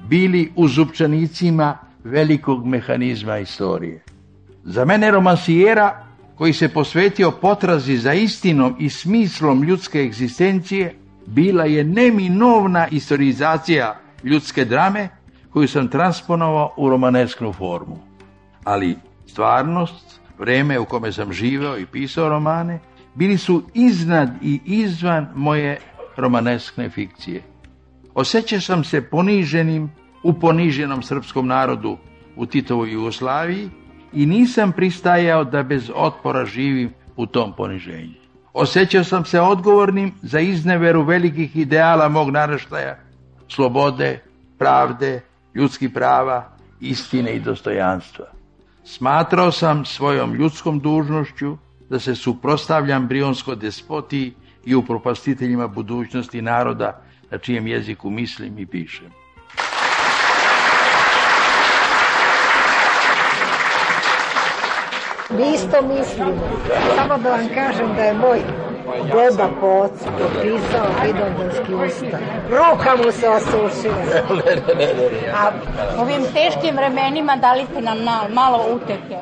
[0.09, 4.05] bili u zupčanicima velikog mehanizma istorije.
[4.65, 10.95] Za mene romansijera koji se posvetio potrazi za istinom i smislom ljudske egzistencije
[11.27, 15.09] bila je neminovna istorizacija ljudske drame
[15.51, 18.12] koju sam transponovao u romanesknu formu.
[18.65, 18.97] Ali
[19.27, 22.81] stvarnost, vreme u kome sam živeo i pisao romane,
[23.15, 25.79] bili su iznad i izvan moje
[26.17, 27.43] romaneskne fikcije.
[28.15, 29.91] Osećao sam se poniženim
[30.23, 31.99] u poniženom srpskom narodu
[32.37, 33.71] u Titovoj Jugoslaviji
[34.13, 38.15] i nisam pristajao da bez otpora živim u tom poniženju.
[38.53, 42.99] Osjećao sam se odgovornim za izneveru velikih ideala mog naraštaja,
[43.49, 44.23] slobode,
[44.59, 45.21] pravde,
[45.55, 46.49] ljudskih prava,
[46.81, 48.42] istine i dostojanstva.
[48.85, 51.57] Smatrao sam svojom ljudskom dužnošću
[51.89, 59.11] da se suprostavljam brionsko despotiji i upropastiteljima budućnosti naroda na čijem jeziku mislim i pišem.
[65.31, 66.33] Mi isto mislimo.
[66.97, 68.62] Samo da vam kažem da je moj
[69.05, 72.21] deda Poc potpisao Vidovdanski ustav.
[72.51, 73.95] Ruka mu se osušila.
[75.41, 75.53] A
[75.99, 79.17] ovim teškim vremenima dali ste nam na, malo uteke.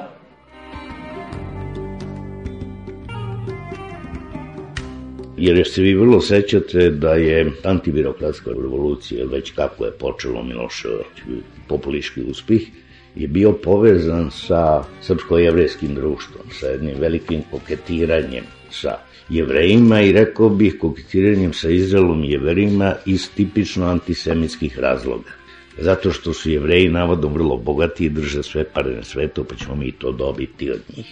[5.37, 12.22] Jer se vi vrlo sećate da je antibirokratska revolucija, već kako je počelo Milošević, populiški
[12.22, 12.70] uspih,
[13.14, 18.98] je bio povezan sa srpsko-jevrejskim društvom, sa jednim velikim koketiranjem sa
[19.30, 25.30] jevrejima i rekao bih koketiranjem sa Izraelom jevrejima iz tipično antisemitskih razloga.
[25.78, 29.74] Zato što su jevreji navodom vrlo bogati i drže sve pare na svetu, pa ćemo
[29.74, 31.06] mi to dobiti od njih.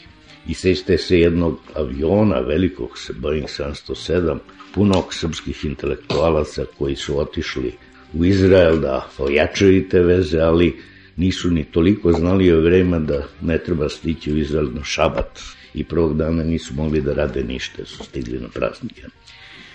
[0.48, 4.38] I sećate se jednog aviona velikog, Boeing 707,
[4.74, 7.72] punog srpskih intelektualaca koji su otišli
[8.14, 10.76] u Izrael da ojačaju te veze, ali
[11.16, 15.40] nisu ni toliko znali o vrema da ne treba stići u Izrael na šabat
[15.78, 19.02] i prvog dana nisu mogli da rade ništa, su stigli na praznike.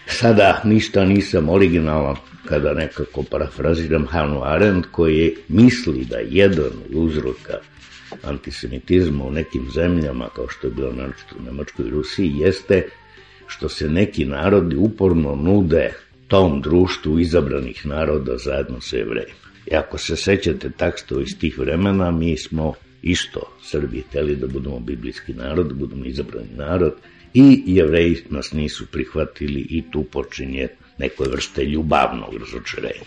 [0.06, 7.58] Sada ništa nisam originalan kada nekako parafraziram Hanu Arendt koji misli da jedan uzroka
[8.24, 12.88] antisemitizma u nekim zemljama, kao što je bilo naročito u Nemačkoj i Rusiji, jeste
[13.48, 15.94] što se neki narodi uporno nude
[16.28, 19.44] tom društvu izabranih naroda zajedno sa jevrejima.
[19.72, 22.74] I ako se sećate takstova iz tih vremena, mi smo
[23.04, 26.94] isto Srbi hteli da budemo biblijski narod, da budemo izabrani narod
[27.34, 33.06] i jevreji nas nisu prihvatili i tu počinje nekoj vrste ljubavnog razočarenja.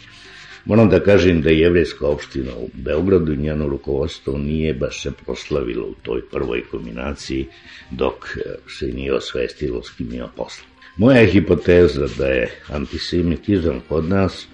[0.64, 5.12] Moram da kažem da je jevrejska opština u Beogradu i njeno rukovodstvo nije baš se
[5.24, 7.46] proslavilo u toj prvoj kombinaciji
[7.90, 8.38] dok
[8.78, 10.66] se nije osvestilo s kim ima posla.
[10.96, 14.46] Moja je hipoteza da je antisemitizam kod nas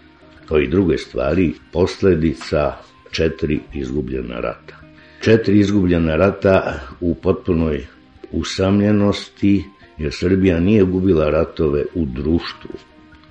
[0.49, 2.76] kao i druge stvari, posledica
[3.11, 4.82] četiri izgubljena rata.
[5.24, 7.86] Četiri izgubljena rata u potpunoj
[8.32, 9.64] usamljenosti,
[9.98, 12.70] jer Srbija nije gubila ratove u društvu,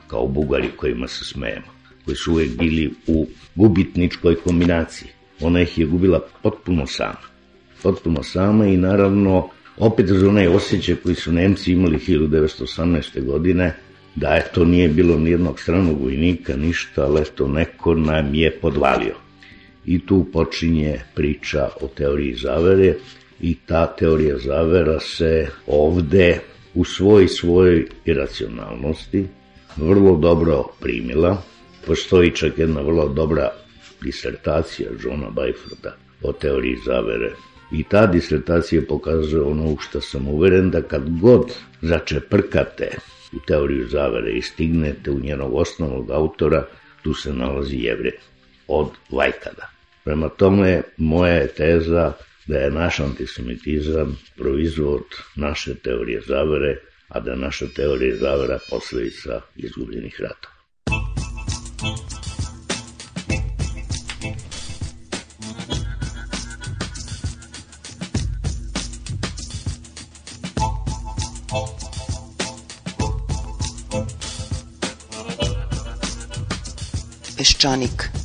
[0.07, 1.65] kao Bugari kojima se smejemo,
[2.05, 5.09] koji su uvek bili u gubitničkoj kombinaciji.
[5.41, 7.27] Ona ih je gubila potpuno sama.
[7.83, 13.25] Potpuno sama i naravno opet za onaj osjećaj koji su Nemci imali 1918.
[13.25, 13.75] godine,
[14.15, 19.30] da eto nije bilo nijednog stranog vojnika, ništa, ali eto neko nam je podvalio.
[19.85, 22.95] I tu počinje priča o teoriji zavere
[23.41, 26.39] i ta teorija zavera se ovde
[26.73, 29.25] u svoj svojoj iracionalnosti
[29.77, 31.43] vrlo dobro primila.
[31.85, 33.49] Postoji čak jedna vrlo dobra
[34.01, 37.31] disertacija Johna Bajforda o teoriji zavere.
[37.71, 42.89] I ta disertacija pokazuje ono u što sam uveren da kad god začeprkate
[43.33, 46.65] u teoriju zavere i stignete u njenog osnovnog autora,
[47.03, 48.11] tu se nalazi jevre
[48.71, 49.69] od Vajkada.
[50.03, 52.13] Prema tome, moja je teza
[52.47, 55.03] da je naš antisemitizam proizvod
[55.35, 60.55] naše teorije zavere, a da je naša teorija zavera posledica izgubljenih ratova.
[77.37, 78.20] Peščanik.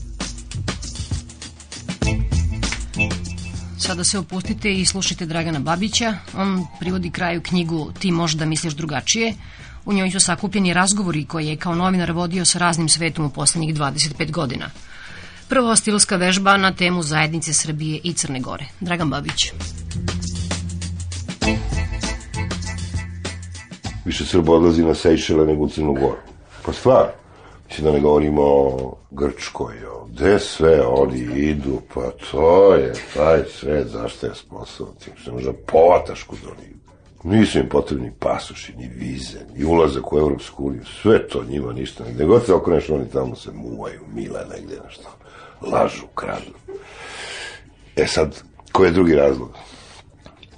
[3.87, 6.15] Sada se opustite i slušajte Dragana Babića.
[6.37, 9.35] On privodi kraju knjigu Ti možda misliš drugačije.
[9.85, 13.75] U njoj su sakupljeni razgovori koje je kao novinar vodio sa raznim svetom u poslednjih
[13.75, 14.71] 25 godina.
[15.49, 18.67] Prvo stilska vežba na temu zajednice Srbije i Crne Gore.
[18.81, 19.53] Dragan Babić.
[24.05, 26.19] Više Srba odlazi na Sejšele nego u Crnu Goru.
[26.65, 27.07] Pa stvar,
[27.69, 33.45] mislim da ne govorimo o Grčkoj, o gde sve oni idu, pa to je taj
[33.45, 36.77] svet zašto je sposoban, tim što možda povataš kod oni.
[37.25, 42.05] Nisu im potrebni pasoši, ni vize, ni ulazak u Evropsku uniju, sve to njima ništa.
[42.15, 45.09] Gde god se okreneš, oni tamo se muvaju, mile negde nešto,
[45.73, 46.81] lažu, kradu.
[47.97, 48.43] E sad,
[48.73, 49.51] koji je drugi razlog?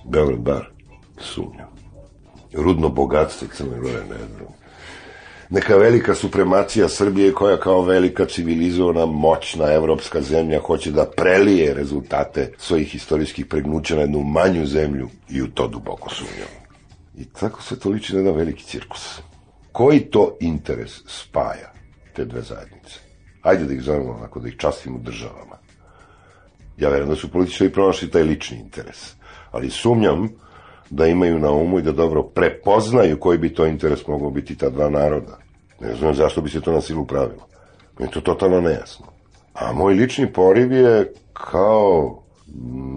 [0.04, 0.70] Beograd bar,
[1.20, 1.68] sumnjam.
[2.52, 4.57] Rudno bogatstvo Crne Gore, ne znam
[5.50, 12.52] neka velika supremacija Srbije koja kao velika civilizovana, moćna evropska zemlja hoće da prelije rezultate
[12.58, 16.48] svojih istorijskih pregnuća na jednu manju zemlju i u to duboko sumnjam.
[17.18, 19.20] I tako se to liči na jedan veliki cirkus.
[19.72, 21.72] Koji to interes spaja
[22.14, 23.00] te dve zajednice?
[23.42, 25.58] Ajde da ih zovemo onako, da ih častimo državama.
[26.76, 29.14] Ja verujem da su političari pronašli taj lični interes.
[29.50, 30.28] Ali sumnjam
[30.90, 34.70] da imaju na umu i da dobro prepoznaju koji bi to interes mogao biti ta
[34.70, 35.38] dva naroda.
[35.80, 37.46] Ne znam zašto bi se to na silu pravilo.
[37.98, 39.06] Mi je to totalno nejasno.
[39.54, 42.22] A moj lični poriv je kao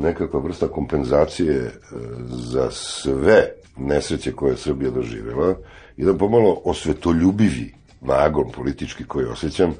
[0.01, 1.71] nekakva vrsta kompenzacije e,
[2.29, 5.55] za sve nesreće koje je Srbija doživjela,
[5.97, 9.73] jedan pomalo osvetoljubivi nagon politički koji osjećam,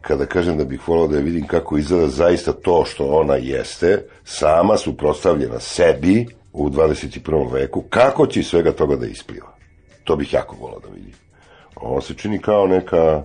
[0.00, 4.02] kada kažem da bih volao da je vidim kako izgleda zaista to što ona jeste,
[4.24, 7.52] sama suprostavljena sebi, u 21.
[7.52, 9.56] veku, kako će svega toga da ispliva.
[10.04, 11.14] To bih jako volao da vidim.
[11.76, 13.22] Ovo se čini kao neka,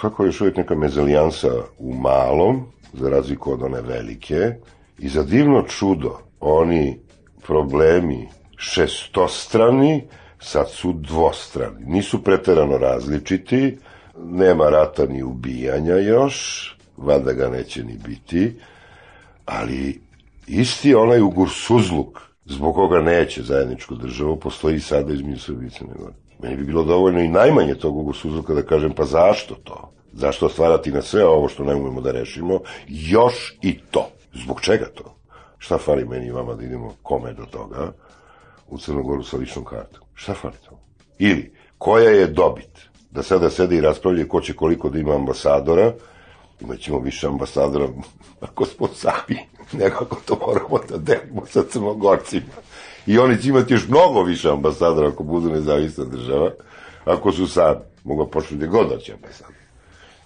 [0.00, 4.54] kako još uvijek neka mezalijansa u malom, za razliku od one velike,
[4.98, 6.98] i za divno čudo, oni
[7.46, 10.04] problemi šestostrani,
[10.40, 11.84] sad su dvostrani.
[11.86, 13.78] Nisu preterano različiti,
[14.24, 18.54] nema rata ni ubijanja još, vada ga neće ni biti,
[19.46, 20.00] ali
[20.46, 26.14] isti onaj ugursuzluk zbog koga neće zajedničku državu, postoji sada između Srbije i Crne Gore.
[26.42, 29.92] Meni bi bilo dovoljno i najmanje tog ugosuzluka da kažem, pa zašto to?
[30.12, 34.08] Zašto stvarati na sve ovo što ne umemo da rešimo, još i to?
[34.34, 35.14] Zbog čega to?
[35.58, 37.92] Šta fali meni i vama da idemo kome do toga
[38.68, 40.02] u Crnogoru sa ličnom kartom?
[40.14, 40.78] Šta fali to?
[41.18, 42.88] Ili, koja je dobit?
[43.10, 45.92] Da sada sede i raspravljaju ko će koliko da ima ambasadora,
[46.60, 47.88] imaćemo više ambasadora
[48.46, 49.38] ako smo sami,
[49.72, 52.54] nego ako to moramo da delimo sa crnogorcima.
[53.06, 56.50] I oni će imati još mnogo više ambasadora ako budu nezavisna država,
[57.04, 59.54] ako su sad, mogu početi gde god će ambasador.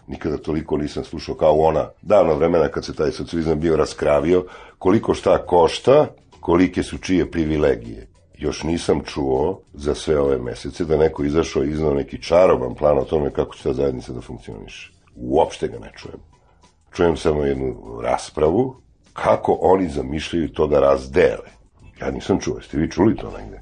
[0.07, 4.45] Nikada toliko nisam slušao kao ona davno vremena kad se taj socijalizam bio raskravio,
[4.79, 6.07] koliko šta košta,
[6.41, 8.07] kolike su čije privilegije.
[8.39, 13.05] Još nisam čuo za sve ove mesece da neko izašao iznao neki čaroban plan o
[13.05, 15.00] tome kako će ta zajednica da funkcioniše.
[15.15, 16.21] Uopšte ga ne čujem.
[16.93, 18.77] Čujem samo jednu raspravu
[19.13, 21.51] kako oni zamišljaju to da razdele.
[22.01, 23.61] Ja nisam čuo, jeste vi čuli to negde?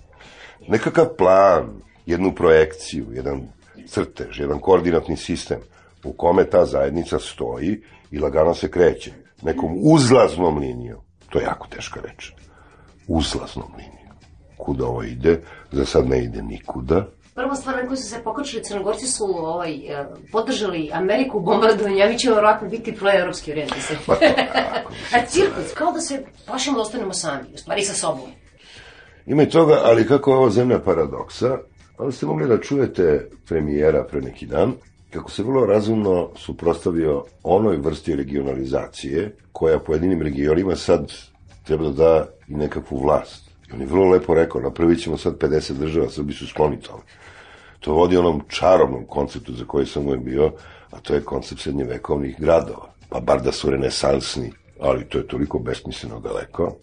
[0.68, 3.48] Nekakav plan, jednu projekciju, jedan
[3.86, 5.60] crtež, jedan koordinatni sistem
[6.04, 11.00] u kome ta zajednica stoji i lagano se kreće nekom uzlaznom linijom.
[11.30, 12.32] To je jako teška reč.
[13.08, 13.98] Uzlaznom linijom.
[14.56, 15.40] kuda ovo ide,
[15.72, 17.06] za sad ne ide nikuda.
[17.38, 22.02] Prva stvar na koju su se pokačili Crnogorci su ovaj, eh, podržali Ameriku u bombardovanju,
[22.02, 23.98] a mi ćemo vjerojatno biti proevropski orijentisani.
[25.14, 28.30] a cirkus, kao da se plašimo da ostanemo sami, u stvari sa sobom.
[29.26, 31.58] Ima i toga, ali kako je ova zemlja paradoksa,
[31.96, 34.72] ali ste mogli da čujete premijera pre neki dan,
[35.10, 41.12] kako se vrlo razumno suprostavio onoj vrsti regionalizacije, koja pojedinim regionima sad
[41.64, 43.50] treba da da i nekakvu vlast.
[43.70, 47.02] I on je vrlo lepo rekao, napravit ćemo sad 50 država, Srbi su skloni tome.
[47.80, 50.52] To vodi onom čarobnom konceptu za koji sam uvijek bio,
[50.90, 52.92] a to je koncept srednjevekovnih gradova.
[53.08, 56.76] Pa bar da su renesansni, ali to je toliko besmisleno daleko,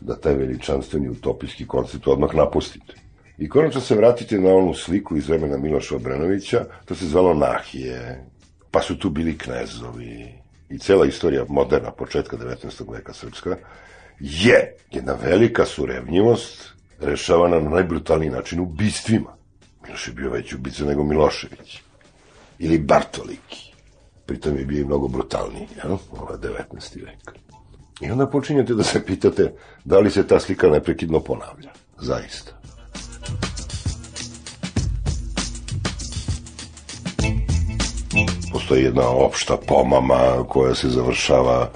[0.00, 2.94] da taj veličanstveni utopijski koncept odmah napustite.
[3.38, 8.24] I konačno se vratite na onu sliku iz vremena Miloša Obrenovića, to se zvalo Nahije,
[8.70, 12.92] pa su tu bili knezovi, i cela istorija moderna, početka 19.
[12.92, 13.56] veka srpska,
[14.20, 19.36] je jedna velika surevnjivost rešavana na najbrutalniji način ubistvima.
[19.84, 21.80] Miloš je bio veći ubica nego Milošević.
[22.58, 23.72] Ili Bartoliki.
[24.26, 25.96] Pritom je bio i mnogo brutalniji, jel?
[26.10, 27.04] Ovo je 19.
[27.04, 27.38] vek.
[28.00, 29.52] I onda počinjete da se pitate
[29.84, 31.70] da li se ta slika neprekidno ponavlja.
[32.00, 32.52] Zaista.
[38.52, 41.70] Postoji jedna opšta pomama koja se završava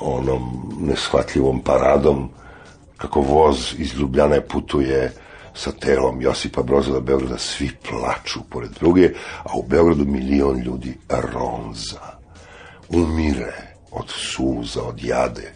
[0.00, 2.30] onom neshvatljivom paradom
[2.96, 5.12] kako voz iz Ljubljane putuje
[5.54, 9.10] sa telom Josipa Broza do Beograda, svi plaču pored druge,
[9.42, 12.00] a u Beogradu milion ljudi ronza,
[12.88, 15.52] umire od suza, od jade.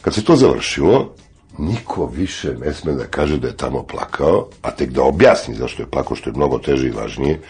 [0.00, 1.14] Kad se to završilo,
[1.58, 5.82] niko više ne sme da kaže da je tamo plakao, a tek da objasni zašto
[5.82, 7.40] je plakao, što je mnogo teže i važnije,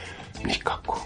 [0.44, 1.00] nikako.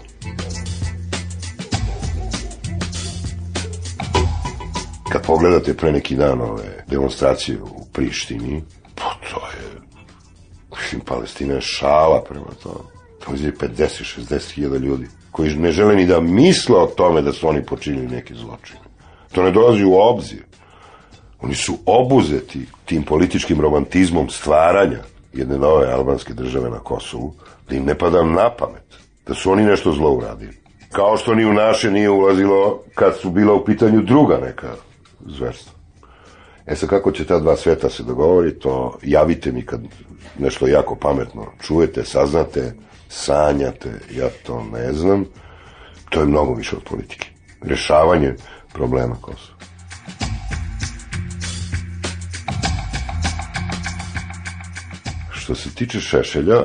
[5.11, 8.63] Kad pogledate pre neki dan ove demonstracije u Prištini,
[8.95, 9.84] pa to je,
[10.85, 12.89] mislim, Palestina je šala prema tome.
[13.25, 17.47] To je 50-60 hiljada ljudi koji ne žele ni da misle o tome da su
[17.47, 18.79] oni počinili neke zločine.
[19.31, 20.43] To ne dolazi u obzir.
[21.41, 24.99] Oni su obuzeti tim političkim romantizmom stvaranja
[25.33, 27.33] jedne nove albanske države na Kosovu,
[27.69, 28.95] da im ne pada na pamet,
[29.27, 30.57] da su oni nešto zlo uradili.
[30.91, 34.73] Kao što ni u naše nije ulazilo kad su bila u pitanju druga neka
[35.25, 35.74] zverstva.
[36.67, 39.81] E sad kako će ta dva sveta se dogovori, to javite mi kad
[40.39, 42.73] nešto jako pametno čujete, saznate,
[43.09, 45.25] sanjate, ja to ne znam.
[46.09, 47.27] To je mnogo više od politike.
[47.61, 48.35] Rešavanje
[48.73, 49.59] problema Kosova.
[55.31, 56.63] Što se tiče Šešelja,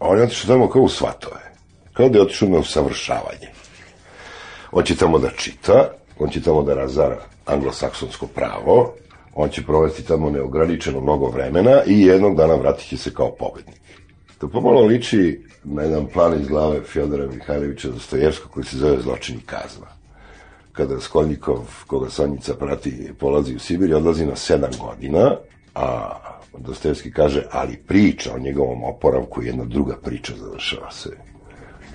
[0.00, 1.52] on je otišao tamo kao u svatove.
[1.92, 3.48] Kao da je otišao na usavršavanje.
[4.72, 8.94] On će tamo da čita, on će tamo da razara anglosaksonsko pravo,
[9.34, 13.80] on će provesti tamo neograničeno mnogo vremena i jednog dana vratit će se kao pobednik.
[14.38, 19.36] To pomalo liči na jedan plan iz glave Fjodora Mihajlovića Dostojevskog koji se zove Zločin
[19.36, 19.86] i kazna.
[20.72, 25.36] Kada Raskolnikov, koga Sonjica prati, polazi u Sibir i odlazi na sedam godina,
[25.74, 26.16] a
[26.58, 31.10] Dostojevski kaže, ali priča o njegovom oporavku je jedna druga priča, završava se.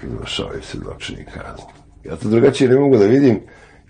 [0.04, 1.72] Završavaju se zločini i kazna.
[2.04, 3.40] Ja to drugačije ne mogu da vidim,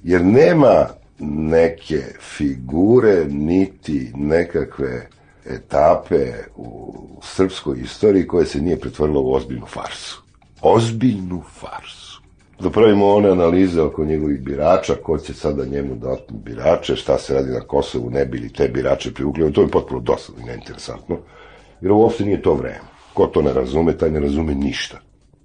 [0.03, 0.87] jer nema
[1.19, 5.09] neke figure, niti nekakve
[5.45, 10.23] etape u srpskoj istoriji koje se nije pretvorilo u ozbiljnu farsu.
[10.61, 12.21] Ozbiljnu farsu.
[12.59, 17.17] Da pravimo one analize oko njegovih birača, ko će sada njemu da otme birače, šta
[17.17, 21.17] se radi na Kosovu, ne bili te birače privukli, to je potpuno dosadno i neinteresantno,
[21.81, 22.79] jer ovo uopšte nije to vreme.
[23.13, 24.97] Ko to ne razume, taj ne razume ništa.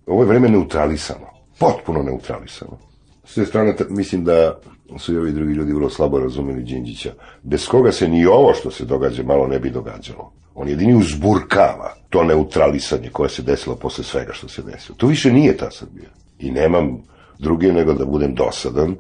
[0.07, 1.27] Ovo je vreme neutralisano,
[1.59, 2.79] potpuno neutralisano.
[3.25, 4.61] S te strane, mislim da
[4.99, 7.13] su i ovi drugi ljudi vrlo slabo razumeli Đinđića,
[7.43, 10.33] bez koga se ni ovo što se događa malo ne bi događalo.
[10.55, 14.97] On jedini uzburkava to neutralisanje koje se desilo posle svega što se desilo.
[14.97, 16.09] To više nije ta Srbija.
[16.39, 17.03] I nemam
[17.39, 18.97] druge nego da budem dosadan,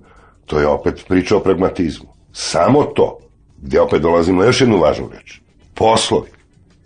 [0.46, 2.08] to je opet priča o pragmatizmu.
[2.32, 3.18] Samo to,
[3.62, 5.40] gde opet dolazimo na još jednu važnu reč.
[5.74, 6.30] Poslovi.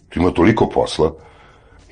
[0.09, 1.15] Tu ima toliko posla,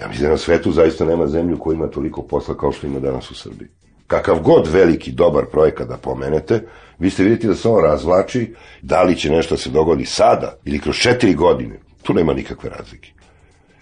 [0.00, 3.00] ja mislim da na svetu zaista nema zemlju koja ima toliko posla kao što ima
[3.00, 3.68] danas u Srbiji
[4.12, 6.60] kakav god veliki, dobar projekat da pomenete,
[6.98, 10.78] vi ste vidjeti da se on razvlači, da li će nešto se dogodi sada ili
[10.78, 13.12] kroz četiri godine, tu nema nikakve razlike.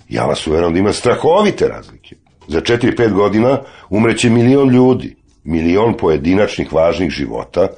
[0.08, 2.16] Ja vas uveram da ima strahovite razlike.
[2.48, 7.68] Za četiri, pet godina umreće milion ljudi, milion pojedinačnih važnih života,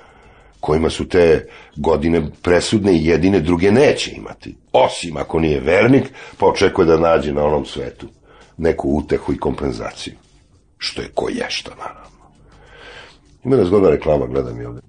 [0.60, 4.56] kojima su te godine presudne i jedine, druge neće imati.
[4.72, 6.04] Osim ako nije vernik,
[6.38, 8.08] pa očekuje da nađe na onom svetu
[8.56, 10.14] neku utehu i kompenzaciju.
[10.78, 12.02] Što je ko ješta, naravno.
[13.44, 14.80] Ima da zgodna reklama, gledam je ovde.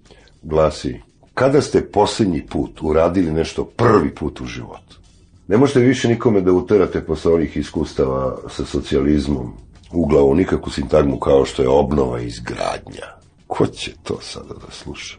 [0.43, 0.99] Glasi,
[1.33, 4.99] kada ste posljednji put uradili nešto prvi put u životu?
[5.47, 9.53] Ne možete više nikome da uterate posle onih iskustava sa socijalizmom
[9.91, 13.05] u glavu nikakvu sintagmu kao što je obnova i izgradnja.
[13.47, 15.17] Ko će to sada da sluša?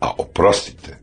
[0.00, 0.98] A oprostite,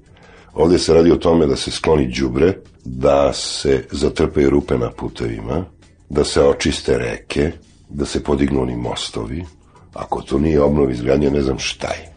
[0.53, 5.66] ovdje se radi o tome da se skloni đubre, da se zatrpaju rupe na putevima,
[6.09, 7.51] da se očiste reke,
[7.89, 9.45] da se podignu oni mostovi.
[9.93, 12.14] Ako to nije obnova i izgradnja, ne znam šta je.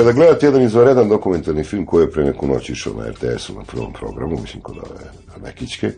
[0.00, 3.62] Kada gledate jedan izvanredan dokumentarni film koji je pre neku noć išao na RTS-u na
[3.64, 5.10] prvom programu, mislim kod ove
[5.44, 5.90] Nekićke,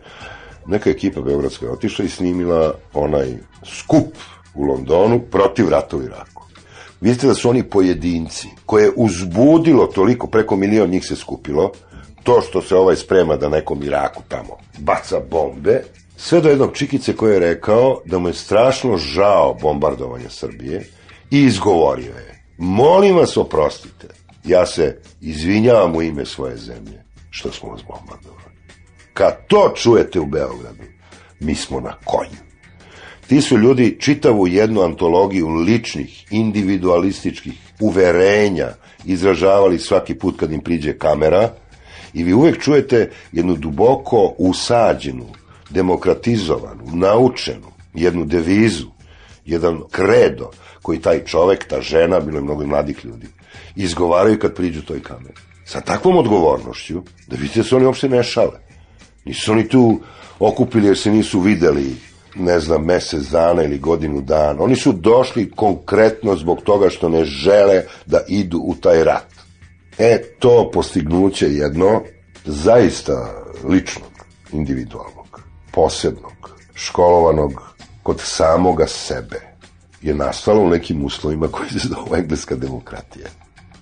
[0.66, 3.34] neka ekipa Beogradska je otišla i snimila onaj
[3.64, 4.16] skup
[4.54, 6.42] u Londonu protiv rata u Iraku.
[7.00, 11.72] Vidite da su oni pojedinci koje je uzbudilo toliko, preko milion njih se skupilo,
[12.22, 15.82] to što se ovaj sprema da nekom Iraku tamo baca bombe,
[16.16, 20.86] sve do jednog čikice koji je rekao da mu je strašno žao bombardovanja Srbije
[21.30, 24.06] i izgovorio je Molim vas oprostite,
[24.44, 28.52] ja se izvinjavam u ime svoje zemlje što smo vas bombardovali.
[29.14, 30.84] Kad to čujete u Beogradu,
[31.40, 32.40] mi smo na konju.
[33.26, 38.68] Ti su ljudi čitavu jednu antologiju ličnih, individualističkih uverenja
[39.04, 41.54] izražavali svaki put kad im priđe kamera
[42.14, 45.26] i vi uvek čujete jednu duboko usađenu,
[45.72, 48.86] demokratizovanu, naučenu, jednu devizu,
[49.44, 50.50] jedan kredo
[50.82, 53.26] koji taj čovek, ta žena, bilo je mnogo mladih ljudi,
[53.76, 55.40] izgovaraju kad priđu toj kameri.
[55.64, 58.58] Sa takvom odgovornošću, da vidite da se oni uopšte ne šale.
[59.24, 60.00] Nisu oni tu
[60.38, 61.96] okupili jer se nisu videli,
[62.36, 64.62] ne znam, mesec dana ili godinu dana.
[64.62, 69.26] Oni su došli konkretno zbog toga što ne žele da idu u taj rat.
[69.98, 72.02] E, to postignuće jedno
[72.44, 74.12] zaista ličnog,
[74.52, 75.21] individualnog,
[75.72, 77.62] posebnog, školovanog
[78.02, 79.40] kod samoga sebe
[80.02, 83.26] je nastalo u nekim uslovima koji se zove engleska demokratija.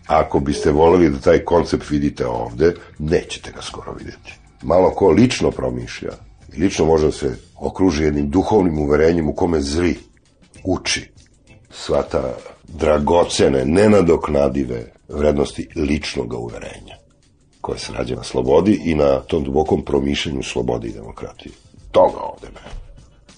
[0.07, 4.39] Ako biste voleli da taj koncept vidite ovde, nećete ga skoro vidjeti.
[4.63, 6.13] Malo ko lično promišlja
[6.53, 9.97] i lično može da se okruži jednim duhovnim uverenjem u kome zri,
[10.65, 11.11] uči
[11.71, 12.35] sva ta
[12.69, 16.97] dragocene, nenadoknadive vrednosti ličnog uverenja
[17.61, 21.53] koje se rađe na slobodi i na tom dubokom promišljanju slobode i demokratije.
[21.91, 22.71] Toga ovde ne.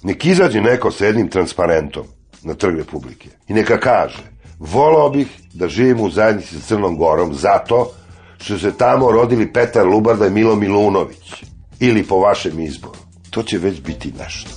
[0.03, 2.05] Nek izađe neko sa jednim transparentom
[2.42, 3.28] na trg Republike.
[3.48, 4.22] I neka kaže,
[4.59, 7.90] volao bih da živim u zajednici sa Crnom Gorom zato
[8.38, 11.44] što se tamo rodili Petar Lubarda i Milo Milunović.
[11.80, 12.98] Ili po vašem izboru.
[13.30, 14.50] To će već biti nešto.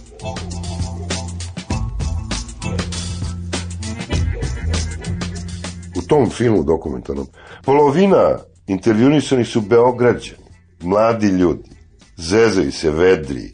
[5.98, 7.28] U tom filmu dokumentarnom
[7.64, 8.38] polovina
[8.68, 10.46] intervjunisani su Beograđani,
[10.82, 11.70] mladi ljudi,
[12.18, 13.52] zezaju se, vedri,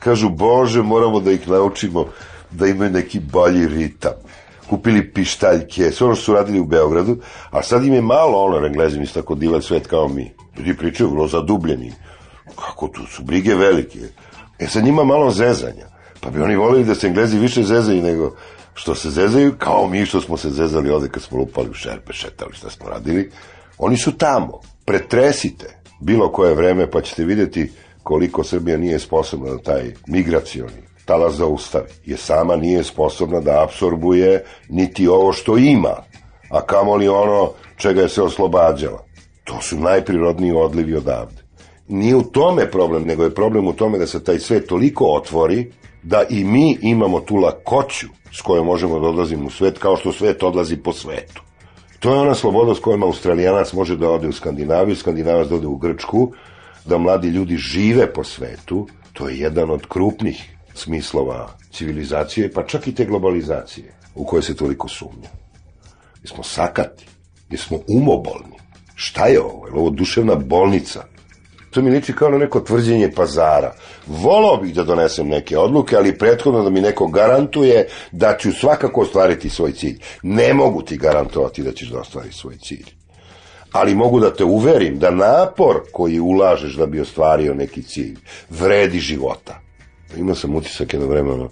[0.00, 2.06] kažu, Bože, moramo da ih naučimo
[2.50, 4.12] da imaju neki bolji ritam.
[4.70, 7.16] Kupili pištaljke, sve ono što su radili u Beogradu,
[7.50, 10.32] a sad im je malo ono, Englezi mi tako divan svet kao mi.
[10.58, 11.92] Ljudi pričaju vrlo zadubljeni.
[12.56, 13.98] Kako tu su brige velike.
[14.58, 15.86] E sad njima malo zezanja.
[16.20, 18.36] Pa bi oni volili da se Englezi više zezaju nego
[18.74, 22.12] što se zezaju, kao mi što smo se zezali ovde kad smo lupali u šerpe,
[22.12, 23.30] šetali, šta smo radili.
[23.78, 24.60] Oni su tamo.
[24.84, 27.72] Pretresite bilo koje vreme pa ćete vidjeti
[28.10, 34.44] koliko Srbija nije sposobna da taj migracioni talas zaustavi, jer sama nije sposobna da absorbuje
[34.68, 35.94] niti ovo što ima,
[36.50, 39.04] a kamoli ono čega je se oslobađala.
[39.44, 41.42] To su najprirodniji odlivi odavde.
[41.88, 45.72] Nije u tome problem, nego je problem u tome da se taj svet toliko otvori
[46.02, 50.12] da i mi imamo tu lakoću s kojom možemo da odlazimo u svet, kao što
[50.12, 51.42] svet odlazi po svetu.
[52.00, 55.66] To je ona sloboda s kojom Australijanac može da ode u Skandinaviju, Skandinavac da ode
[55.66, 56.32] u Grčku,
[56.84, 62.86] da mladi ljudi žive po svetu, to je jedan od krupnih smislova civilizacije, pa čak
[62.86, 65.28] i te globalizacije u koje se toliko sumnja.
[66.22, 67.06] Mi smo sakati,
[67.50, 68.60] mi smo umobolni.
[68.94, 69.66] Šta je ovo?
[69.66, 71.04] Je ovo duševna bolnica?
[71.70, 73.74] To mi liči kao na neko tvrđenje pazara.
[74.06, 79.00] Volao bih da donesem neke odluke, ali prethodno da mi neko garantuje da ću svakako
[79.00, 79.98] ostvariti svoj cilj.
[80.22, 82.99] Ne mogu ti garantovati da ćeš da ostvari svoj cilj.
[83.72, 88.16] Ali mogu da te uverim da napor koji ulažeš da bi ostvario neki cilj
[88.50, 89.60] vredi života.
[90.16, 91.50] Imao sam utisak jedno vremeno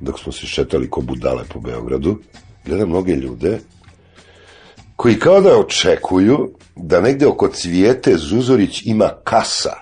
[0.00, 2.18] dok smo se šetali ko budale po Beogradu,
[2.64, 3.58] gledam mnoge ljude
[5.00, 9.72] koji kao da očekuju da negde oko Cvijete Zuzorić ima kasa,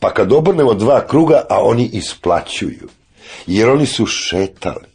[0.00, 2.88] pa kad obrnemo dva kruga, a oni isplaćuju.
[3.46, 4.86] Jer oni su šetali.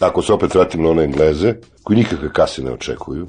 [0.00, 3.28] Ako se opet vratim na one Engleze, koji nikakve kase ne očekuju,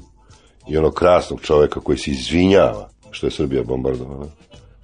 [0.68, 4.26] i onog krasnog čoveka koji se izvinjava što je Srbija bombardovana,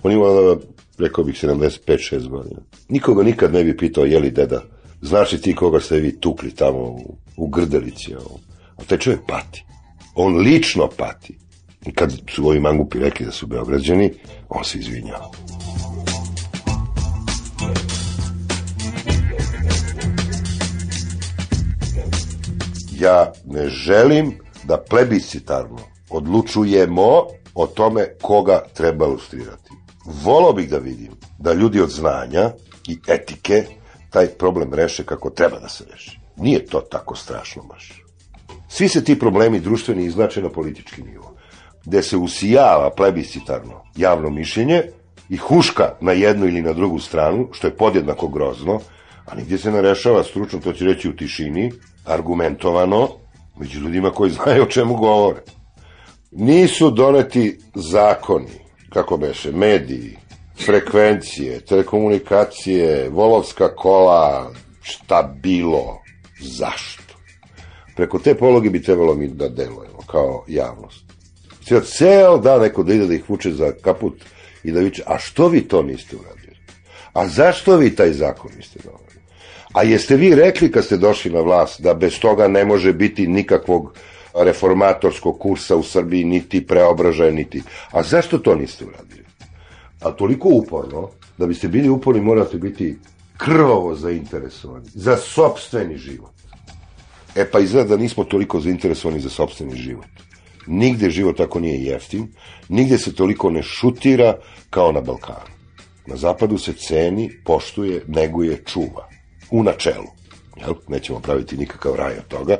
[0.02, 0.56] on ima,
[0.98, 2.60] rekao bih, 75-6 godina.
[2.88, 4.62] Nikoga nikad ne bi pitao, je li deda,
[5.02, 8.38] znaš li ti koga ste vi tukli tamo u, u Grdelici, ovo?
[8.76, 9.64] a taj čovjek pati.
[10.14, 11.38] On lično pati.
[11.86, 14.12] I kad su ovi mangupi rekli da su beograđani,
[14.48, 15.30] on se izvinjava.
[23.00, 25.78] Ja ne želim da plebiscitarno
[26.10, 27.22] odlučujemo
[27.54, 29.70] o tome koga treba lustrirati.
[30.04, 32.52] Volao bih da vidim da ljudi od znanja
[32.88, 33.64] i etike
[34.10, 36.18] taj problem reše kako treba da se reši.
[36.36, 38.02] Nije to tako strašno baš.
[38.68, 41.34] Svi se ti problemi društveni izlače na politički nivo,
[41.84, 44.82] gde se usijava plebiscitarno javno mišljenje
[45.28, 48.80] i huška na jednu ili na drugu stranu, što je podjednako grozno,
[49.26, 51.72] a nigdje se ne rešava stručno, to će reći u tišini,
[52.04, 53.08] argumentovano,
[53.60, 55.40] među ljudima koji znaju o čemu govore.
[56.30, 58.60] Nisu doneti zakoni,
[58.92, 60.16] kako beše, mediji,
[60.64, 64.52] frekvencije, telekomunikacije, volovska kola,
[64.82, 66.00] šta bilo,
[66.40, 67.14] zašto?
[67.96, 71.04] Preko te pologe bi trebalo mi da delujemo kao javnost.
[71.68, 74.24] Sada ceo dan neko da ide da ih vuče za kaput
[74.64, 76.56] i da viče, a što vi to niste uradili?
[77.12, 79.05] A zašto vi taj zakon niste doneli?
[79.76, 83.26] A jeste vi rekli kad ste došli na vlast da bez toga ne može biti
[83.26, 83.94] nikakvog
[84.34, 87.62] reformatorskog kursa u Srbiji, niti preobražaja, niti...
[87.90, 89.24] A zašto to niste uradili?
[90.00, 91.08] A toliko uporno,
[91.38, 92.96] da biste bili uporni morate biti
[93.36, 96.32] krvavo zainteresovani za sobstveni život.
[97.34, 100.06] E pa izgleda da nismo toliko zainteresovani za sobstveni život.
[100.66, 102.28] Nigde život tako nije jeftin,
[102.68, 104.38] nigde se toliko ne šutira
[104.70, 105.56] kao na Balkanu.
[106.06, 109.15] Na zapadu se ceni, poštuje, neguje, čuva.
[109.50, 110.06] U načelu.
[110.56, 110.74] Jel?
[110.88, 112.56] Nećemo praviti nikakav raj od toga,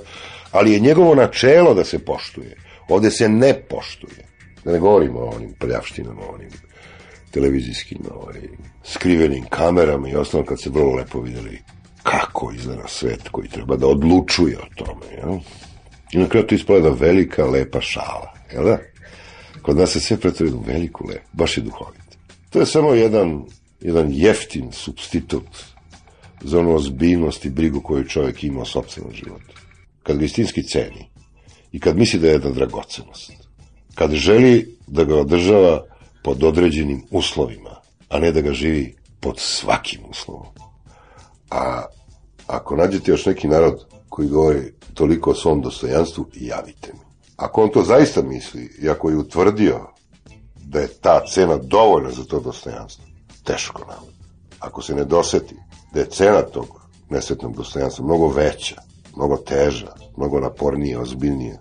[0.50, 2.56] ali je njegovo načelo da se poštuje.
[2.88, 4.26] Ovde se ne poštuje.
[4.64, 6.50] Da ne govorimo o onim prljavštinama, o onim
[7.30, 8.40] televizijskim ovaj,
[8.84, 11.62] skrivenim kamerama i ostalo kad se vrlo lepo videli
[12.02, 15.06] kako izgleda svet koji treba da odlučuje o tome.
[15.16, 15.38] Jel?
[16.12, 18.32] I na kraju to ispada velika, lepa šala.
[18.52, 18.78] Jel da?
[19.62, 22.18] Kod nas se sve pretvori u veliku lepu, baš je duhovit.
[22.50, 23.44] To je samo jedan,
[23.80, 25.48] jedan jeftin substitut
[26.40, 29.54] za onu ozbiljnost i brigu koju čovjek ima o sobstvenom životu.
[30.02, 31.10] Kad ga istinski ceni
[31.72, 33.32] i kad misli da je jedna dragocenost.
[33.94, 35.84] Kad želi da ga održava
[36.22, 40.46] pod određenim uslovima, a ne da ga živi pod svakim uslovom.
[41.50, 41.84] A
[42.46, 47.00] ako nađete još neki narod koji govori toliko o svom dostojanstvu, javite mi.
[47.36, 49.80] Ako on to zaista misli i ako je utvrdio
[50.54, 53.04] da je ta cena dovoljna za to dostojanstvo,
[53.44, 54.04] teško nam.
[54.60, 55.54] Ako se ne doseti
[55.92, 56.66] da je cena tog
[57.10, 58.76] nesretnog dostojanstva mnogo veća,
[59.16, 61.58] mnogo teža, mnogo napornije, ozbiljnije,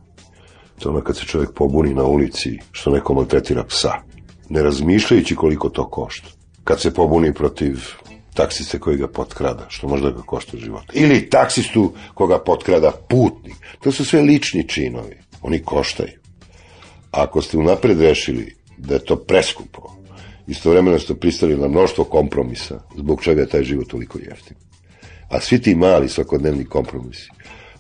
[0.80, 3.94] to ono kad se čovjek pobuni na ulici što neko maltretira psa,
[4.50, 6.30] ne razmišljajući koliko to košta.
[6.64, 7.80] Kad se pobuni protiv
[8.34, 10.84] taksiste koji ga potkrada, što možda ga košta život.
[10.94, 13.56] Ili taksistu koga potkrada putnik.
[13.84, 15.18] To su sve lični činovi.
[15.42, 16.20] Oni koštaju.
[17.12, 19.96] Ako ste unapred rešili da je to preskupo,
[20.48, 24.58] istovremeno ste pristali na mnoštvo kompromisa, zbog čega je taj život toliko jeftin.
[25.30, 27.30] A svi ti mali svakodnevni kompromisi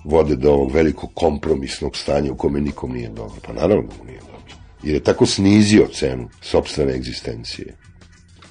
[0.04, 3.36] vode do ovog velikog kompromisnog stanja u kome nikom nije dobro.
[3.48, 4.56] Pa naravno da mu nije dobro.
[4.84, 7.76] Jer je tako snizio cenu sobstvene egzistencije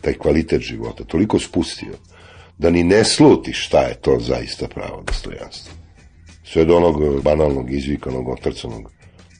[0.00, 1.94] taj kvalitet života toliko spustio
[2.58, 5.74] da ni ne sluti šta je to zaista pravo dostojanstvo.
[6.44, 8.90] Sve do onog banalnog, izvikanog, otrcanog,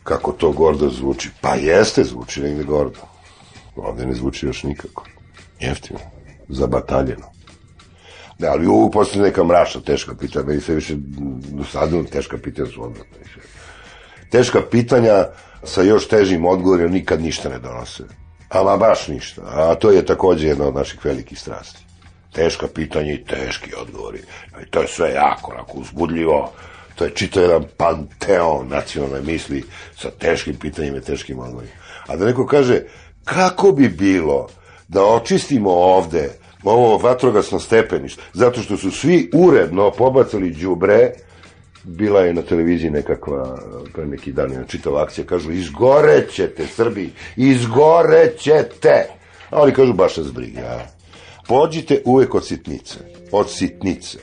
[0.03, 1.31] kako to gordo zvuči.
[1.41, 3.14] Pa jeste, zvuči negde gordo.
[3.77, 5.05] Ovde ne zvuči još nikako.
[5.61, 5.99] Jeftino.
[6.49, 7.35] Zabataljeno.
[8.39, 10.47] Da, ali uvijek postoje neka mraša, teška pitanja.
[10.47, 10.95] Meni sve više
[11.51, 13.17] dosadilo, teška pitanja su odvratna.
[14.31, 15.27] Teška pitanja
[15.63, 18.05] sa još težim odgovorima nikad ništa ne donose.
[18.49, 19.43] Ama baš ništa.
[19.45, 21.85] A to je takođe jedna od naših velikih strasti.
[22.33, 24.19] Teška pitanja i teški odgovori.
[24.63, 26.53] I to je sve jako, onako, uzbudljivo.
[26.95, 29.63] To je čito jedan panteon nacionalne misli
[29.97, 31.73] sa teškim pitanjima i teškim odgovorima.
[32.07, 32.83] A da neko kaže,
[33.25, 34.49] kako bi bilo
[34.89, 36.31] da očistimo ovde
[36.65, 41.13] ovo vatrogasno stepenište, zato što su svi uredno pobacali đubre
[41.85, 43.59] bila je na televiziji nekakva,
[43.93, 49.07] pre neki dan je čitava akcija, kažu, izgorećete Srbi, izgorećete.
[49.51, 50.87] A oni kažu, baš nas briga.
[51.49, 52.99] Pođite uvek od sitnice,
[53.33, 54.19] od sitnice,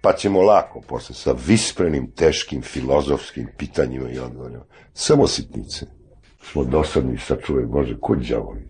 [0.00, 4.64] pa ćemo lako posle sa visprenim, teškim, filozofskim pitanjima i odgovorima.
[4.94, 5.99] Samo sitnice.
[6.42, 8.68] Smo dosadni, sačuvaj Bože, ko djavoli.